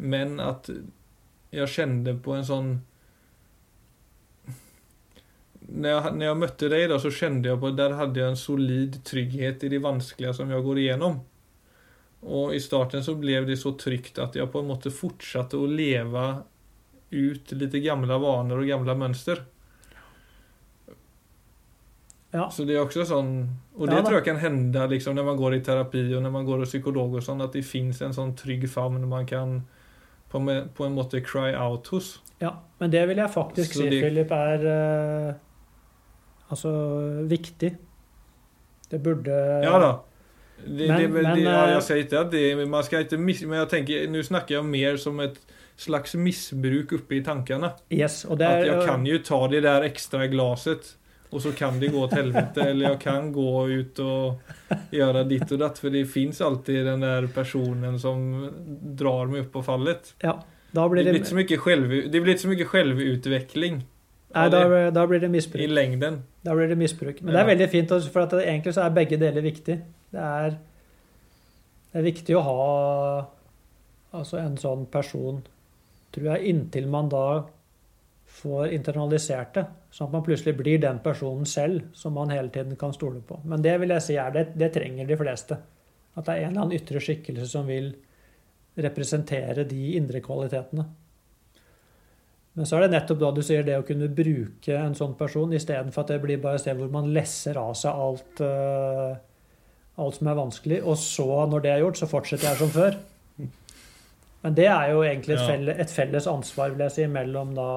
men 0.00 0.38
at 0.42 0.70
jeg 1.54 1.70
kjente 1.70 2.14
på 2.22 2.36
en 2.36 2.46
sånn 2.46 2.70
når 5.70 5.92
jeg, 5.92 6.12
når 6.16 6.24
jeg 6.26 6.38
møtte 6.40 6.68
deg, 6.72 6.84
da, 6.90 6.96
så 6.98 7.12
kjente 7.14 7.50
jeg 7.50 7.60
på 7.62 7.68
at 7.70 7.76
der 7.78 7.92
hadde 7.98 8.18
jeg 8.18 8.32
en 8.32 8.38
solid 8.38 8.96
trygghet 9.06 9.62
i 9.66 9.70
det 9.70 9.78
vanskelige 9.84 10.32
som 10.34 10.50
jeg 10.50 10.64
går 10.66 10.80
igjennom. 10.82 11.20
Og 12.26 12.56
i 12.56 12.60
starten 12.60 13.04
så 13.06 13.14
ble 13.16 13.38
det 13.46 13.56
så 13.60 13.72
trygt 13.78 14.18
at 14.20 14.34
jeg 14.36 14.50
på 14.50 14.60
en 14.60 14.70
måte 14.72 14.90
fortsatte 14.92 15.60
å 15.60 15.68
leve 15.70 16.24
ut 17.10 17.54
litt 17.54 17.76
gamle 17.84 18.18
vaner 18.22 18.60
og 18.60 18.68
gamle 18.68 18.96
mønster. 18.98 19.44
Ja. 22.30 22.46
Så 22.50 22.66
det 22.66 22.76
er 22.76 22.84
også 22.84 23.02
sånn 23.08 23.30
Og 23.74 23.88
det 23.88 23.96
ja, 23.96 24.02
tror 24.04 24.20
jeg 24.20 24.26
kan 24.28 24.36
hende 24.38 24.84
liksom, 24.92 25.16
når 25.18 25.24
man 25.32 25.38
går 25.40 25.56
i 25.56 25.64
terapi 25.66 26.04
og 26.14 26.20
når 26.22 26.30
man 26.30 26.44
går 26.46 26.60
hos 26.62 26.70
psykolog 26.70 27.16
og 27.18 27.24
sånn, 27.26 27.42
at 27.42 27.56
det 27.56 27.64
fins 27.66 27.98
en 28.06 28.14
sånn 28.14 28.36
trygg 28.38 28.68
favn 28.70 29.02
man 29.10 29.26
kan 29.26 29.56
på, 30.30 30.42
på, 30.74 30.86
en 30.86 30.96
måte 30.96 31.20
cry 31.24 31.52
out 31.54 31.90
hos. 31.92 32.18
Ja, 32.40 32.54
men 32.80 32.92
det 32.92 33.02
vil 33.10 33.20
jeg 33.20 33.32
faktisk 33.34 33.74
så 33.74 33.84
si. 33.84 34.00
Philip, 34.00 34.30
er 34.32 34.66
uh, 34.66 35.32
altså 36.50 36.70
viktig. 37.28 37.74
Det 38.90 39.02
burde 39.02 39.34
Ja 39.62 39.78
da. 39.78 39.90
De, 40.60 40.86
men, 40.88 40.98
de, 41.00 41.08
men, 41.08 41.38
ja, 41.40 41.60
jeg 41.72 41.84
sier 41.86 42.02
ikke 42.04 42.18
at 42.20 42.32
det, 42.34 42.68
man 42.68 42.84
skal 42.84 43.06
ikke 43.06 43.16
mis, 43.16 43.38
Men 43.48 43.62
jeg 43.62 43.68
tenker, 43.70 44.02
nå 44.12 44.20
snakker 44.26 44.58
jeg 44.58 44.66
mer 44.68 44.98
som 45.00 45.20
et 45.24 45.38
slags 45.80 46.12
misbruk 46.20 46.92
oppe 46.98 47.16
i 47.16 47.22
tankene. 47.24 47.70
Yes, 47.88 48.26
er, 48.28 48.42
at 48.44 48.66
jeg 48.66 48.82
kan 48.84 49.06
jo 49.08 49.20
ta 49.24 49.38
det 49.48 49.62
der 49.64 49.86
ekstra 49.86 50.26
glasset, 50.28 50.94
og 51.30 51.42
så 51.42 51.52
kan 51.54 51.78
det 51.80 51.92
gå 51.94 52.06
til 52.10 52.18
helvete. 52.24 52.64
eller 52.72 52.88
jeg 52.88 53.00
kan 53.02 53.30
gå 53.32 53.52
ut 53.70 54.00
og 54.02 54.54
gjøre 54.94 55.24
ditt 55.30 55.52
og 55.52 55.60
datt, 55.62 55.78
for 55.78 55.94
det 55.94 56.04
fins 56.10 56.40
alltid 56.42 56.84
den 56.88 57.04
der 57.06 57.28
personen 57.34 57.98
som 58.02 58.24
drar 58.98 59.30
meg 59.30 59.46
opp 59.46 59.52
på 59.58 59.62
fallet. 59.66 60.14
Ja, 60.24 60.40
da 60.74 60.88
blir 60.90 61.06
det, 61.06 61.14
det, 61.18 61.30
blir 61.30 61.46
ikke 61.46 62.10
det 62.10 62.22
blir 62.22 62.38
så 62.38 62.50
mye 62.50 62.66
selvutvikling. 62.66 63.82
Nei, 64.30 64.46
da, 64.50 64.90
da, 64.94 65.04
blir 65.10 65.22
det 65.22 65.30
misbruk. 65.30 65.62
I 65.62 65.66
lengden. 65.66 66.20
Da 66.46 66.54
blir 66.54 66.68
det 66.70 66.78
misbruk. 66.78 67.18
Men 67.22 67.32
ja. 67.32 67.38
det 67.38 67.40
er 67.40 67.48
veldig 67.48 67.70
fint, 67.70 67.94
for 68.14 68.26
at 68.26 68.34
egentlig 68.38 68.74
så 68.76 68.84
er 68.84 68.92
begge 68.94 69.18
deler 69.18 69.42
viktig. 69.42 69.78
Det 70.10 70.26
er, 70.26 70.54
det 71.90 71.98
er 71.98 72.06
viktig 72.06 72.36
å 72.38 72.44
ha 72.46 72.60
altså 74.20 74.38
en 74.38 74.54
sånn 74.58 74.86
person, 74.90 75.40
tror 76.14 76.28
jeg, 76.32 76.46
inntil 76.52 76.86
man 76.90 77.10
da 77.10 77.24
får 78.40 78.70
internalisert 78.76 79.58
det. 79.58 79.66
Sånn 79.90 80.08
at 80.08 80.14
man 80.14 80.24
plutselig 80.26 80.54
blir 80.58 80.78
den 80.82 81.00
personen 81.02 81.48
selv 81.50 81.88
som 81.98 82.14
man 82.14 82.30
hele 82.30 82.52
tiden 82.54 82.78
kan 82.78 82.94
stole 82.94 83.22
på. 83.26 83.40
Men 83.44 83.62
det 83.64 83.74
vil 83.82 83.94
jeg 83.96 84.06
si 84.06 84.16
er 84.20 84.32
det, 84.34 84.46
det 84.58 84.70
trenger 84.76 85.08
de 85.08 85.18
fleste. 85.18 85.58
At 86.14 86.26
det 86.26 86.36
er 86.36 86.44
en 86.44 86.52
eller 86.52 86.66
annen 86.66 86.78
ytre 86.78 87.02
skikkelse 87.02 87.48
som 87.50 87.66
vil 87.70 87.92
representere 88.80 89.64
de 89.66 89.94
indre 89.98 90.22
kvalitetene. 90.22 90.84
Men 92.54 92.66
så 92.66 92.76
er 92.76 92.86
det 92.86 92.94
nettopp 92.94 93.18
da 93.18 93.32
du 93.34 93.42
sier 93.46 93.66
det 93.66 93.78
å 93.78 93.86
kunne 93.86 94.10
bruke 94.14 94.76
en 94.76 94.94
sånn 94.98 95.16
person 95.18 95.52
istedenfor 95.54 96.04
at 96.04 96.14
det 96.14 96.22
blir 96.22 96.40
bare 96.42 96.58
et 96.58 96.64
sted 96.64 96.78
hvor 96.78 96.90
man 96.92 97.10
lesser 97.14 97.58
av 97.58 97.76
seg 97.78 98.00
alt 98.04 98.42
uh, 98.42 99.18
alt 100.00 100.18
som 100.18 100.30
er 100.30 100.38
vanskelig, 100.38 100.80
og 100.86 100.98
så, 101.00 101.28
når 101.50 101.64
det 101.64 101.72
er 101.72 101.82
gjort, 101.84 102.00
så 102.00 102.08
fortsetter 102.10 102.48
jeg 102.48 102.60
som 102.60 102.72
før. 102.74 102.98
Men 104.40 104.56
det 104.56 104.68
er 104.72 104.92
jo 104.94 105.02
egentlig 105.04 105.36
et, 105.36 105.44
felles, 105.44 105.80
et 105.84 105.92
felles 105.92 106.28
ansvar, 106.30 106.72
vil 106.72 106.86
jeg 106.86 106.94
si, 106.94 107.06
mellom 107.12 107.52
da 107.56 107.70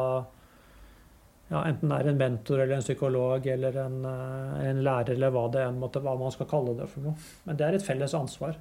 ja, 1.54 1.62
Enten 1.70 1.92
det 1.92 1.98
er 2.00 2.10
en 2.10 2.18
mentor 2.18 2.64
eller 2.64 2.80
en 2.80 2.86
psykolog 2.86 3.46
eller 3.54 3.76
en, 3.84 3.98
eh, 4.10 4.62
en 4.72 4.80
lærer 4.86 5.14
eller 5.14 5.34
hva 5.36 5.44
det 5.54 5.62
enn 5.68 5.78
måtte 5.82 6.02
hva 6.02 6.16
man 6.18 6.34
skal 6.34 6.50
kalle 6.50 6.74
det 6.80 6.88
for 6.90 7.06
noe. 7.06 7.14
Men 7.46 7.60
det 7.60 7.68
er 7.68 7.78
et 7.78 7.86
felles 7.86 8.16
ansvar. 8.18 8.58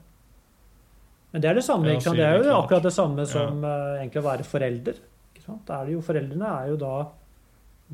Men 1.32 1.40
det 1.40 1.48
er 1.48 1.56
det 1.56 1.64
samme, 1.64 1.88
ikke 1.94 2.04
sant? 2.10 2.20
det 2.20 2.26
er 2.28 2.42
jo 2.44 2.58
akkurat 2.58 2.84
det 2.84 2.92
samme 2.92 3.24
som 3.24 3.62
ja. 3.64 3.70
uh, 3.72 4.00
egentlig 4.02 4.20
å 4.20 4.26
være 4.26 4.44
forelder. 4.44 4.98
Ikke 5.32 5.44
sant? 5.46 5.70
Er 5.72 5.88
det 5.88 5.94
jo, 5.94 6.02
foreldrene 6.04 6.50
er 6.58 6.66
jo 6.68 6.80
da 6.82 6.96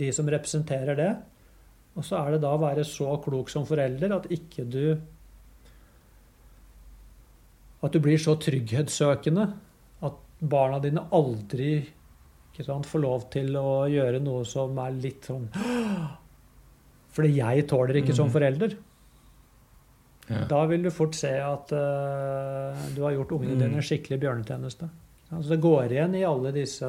de 0.03 0.09
som 0.15 0.31
representerer 0.35 0.99
det. 0.99 1.13
Og 1.99 2.07
så 2.07 2.19
er 2.19 2.35
det 2.35 2.43
da 2.43 2.57
å 2.57 2.63
være 2.63 2.87
så 2.87 3.15
klok 3.23 3.53
som 3.53 3.67
forelder 3.69 4.17
at 4.17 4.27
ikke 4.35 4.67
du 4.67 4.83
at 7.79 7.95
du 7.95 8.01
blir 8.03 8.19
så 8.19 8.35
trygghetssøkende 8.43 9.45
at 10.03 10.19
barna 10.43 10.81
dine 10.83 11.05
aldri 11.15 11.77
ikke 12.59 12.67
sant, 12.67 12.87
får 12.87 13.01
lov 13.01 13.31
til 13.31 13.55
å 13.57 13.87
gjøre 13.89 14.21
noe 14.21 14.45
som 14.45 14.77
er 14.83 14.91
litt 14.99 15.23
sånn 15.29 15.49
Fordi 17.15 17.31
jeg 17.37 17.67
tåler 17.71 17.95
ikke 18.03 18.15
som 18.15 18.27
Mhm. 18.29 18.33
forelder. 18.35 18.77
Ja. 20.29 20.45
Da 20.45 20.67
vil 20.67 20.83
du 20.83 20.91
fort 20.91 21.15
se 21.15 21.31
at 21.41 21.73
uh, 21.73 22.75
du 22.95 23.01
har 23.03 23.13
gjort 23.17 23.31
ungene 23.33 23.55
Mm. 23.57 23.59
dine 23.59 23.81
skikkelig 23.83 24.21
bjørnetjeneste. 24.21 24.89
Altså 25.33 25.49
det 25.49 25.61
går 25.61 25.89
igjen 25.91 26.15
i 26.15 26.23
alle 26.25 26.53
disse 26.53 26.85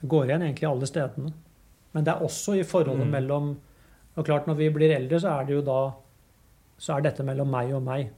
Det 0.00 0.08
går 0.08 0.26
igjen 0.26 0.42
egentlig 0.42 0.68
alle 0.68 0.86
stedene. 0.86 1.32
Men 1.94 2.04
det 2.04 2.12
er 2.14 2.20
også 2.26 2.58
i 2.60 2.62
forholdet 2.62 3.06
Mm. 3.06 3.10
mellom 3.10 3.56
Og 4.18 4.24
klart, 4.24 4.46
når 4.46 4.56
vi 4.56 4.68
blir 4.70 4.90
eldre, 4.96 5.18
så 5.20 5.40
er 5.40 5.44
det 5.46 5.54
jo 5.54 5.62
da 5.62 5.92
Så 6.78 6.96
er 6.96 7.00
dette 7.02 7.22
mellom 7.24 7.48
meg 7.50 7.72
og 7.74 7.82
meg. 7.82 8.10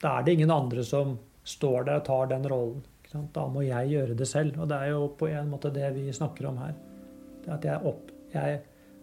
Da 0.00 0.18
er 0.18 0.22
det 0.24 0.32
ingen 0.38 0.50
andre 0.50 0.84
som 0.84 1.18
står 1.44 1.84
der 1.86 1.96
og 1.96 2.04
tar 2.04 2.26
den 2.26 2.44
rollen. 2.48 2.82
Da 3.10 3.46
må 3.50 3.64
jeg 3.66 3.90
gjøre 3.90 4.14
det 4.18 4.28
selv. 4.28 4.58
Og 4.60 4.68
det 4.70 4.76
er 4.78 4.92
jo 4.92 5.08
på 5.18 5.30
en 5.30 5.50
måte 5.50 5.72
det 5.74 5.88
vi 5.96 6.10
snakker 6.14 6.50
om 6.50 6.60
her. 6.62 6.76
Det 7.44 7.56
at 7.56 7.66
jeg, 7.66 7.80
opp, 7.90 8.12
jeg 8.34 8.60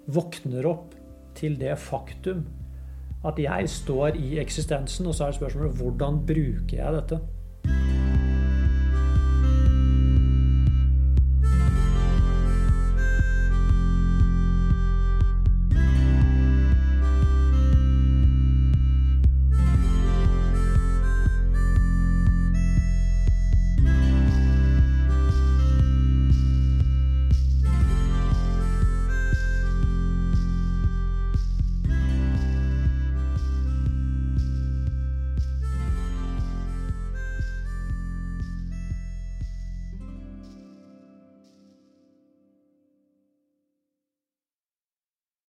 våkner 0.08 0.70
opp 0.70 0.96
til 1.38 1.58
det 1.60 1.76
faktum 1.82 2.46
at 3.26 3.40
jeg 3.42 3.70
står 3.70 4.16
i 4.16 4.38
eksistensen, 4.40 5.08
og 5.10 5.16
så 5.18 5.28
er 5.28 5.36
spørsmålet 5.36 5.82
hvordan 5.82 6.22
bruker 6.28 6.78
jeg 6.78 6.94
dette? 6.94 7.20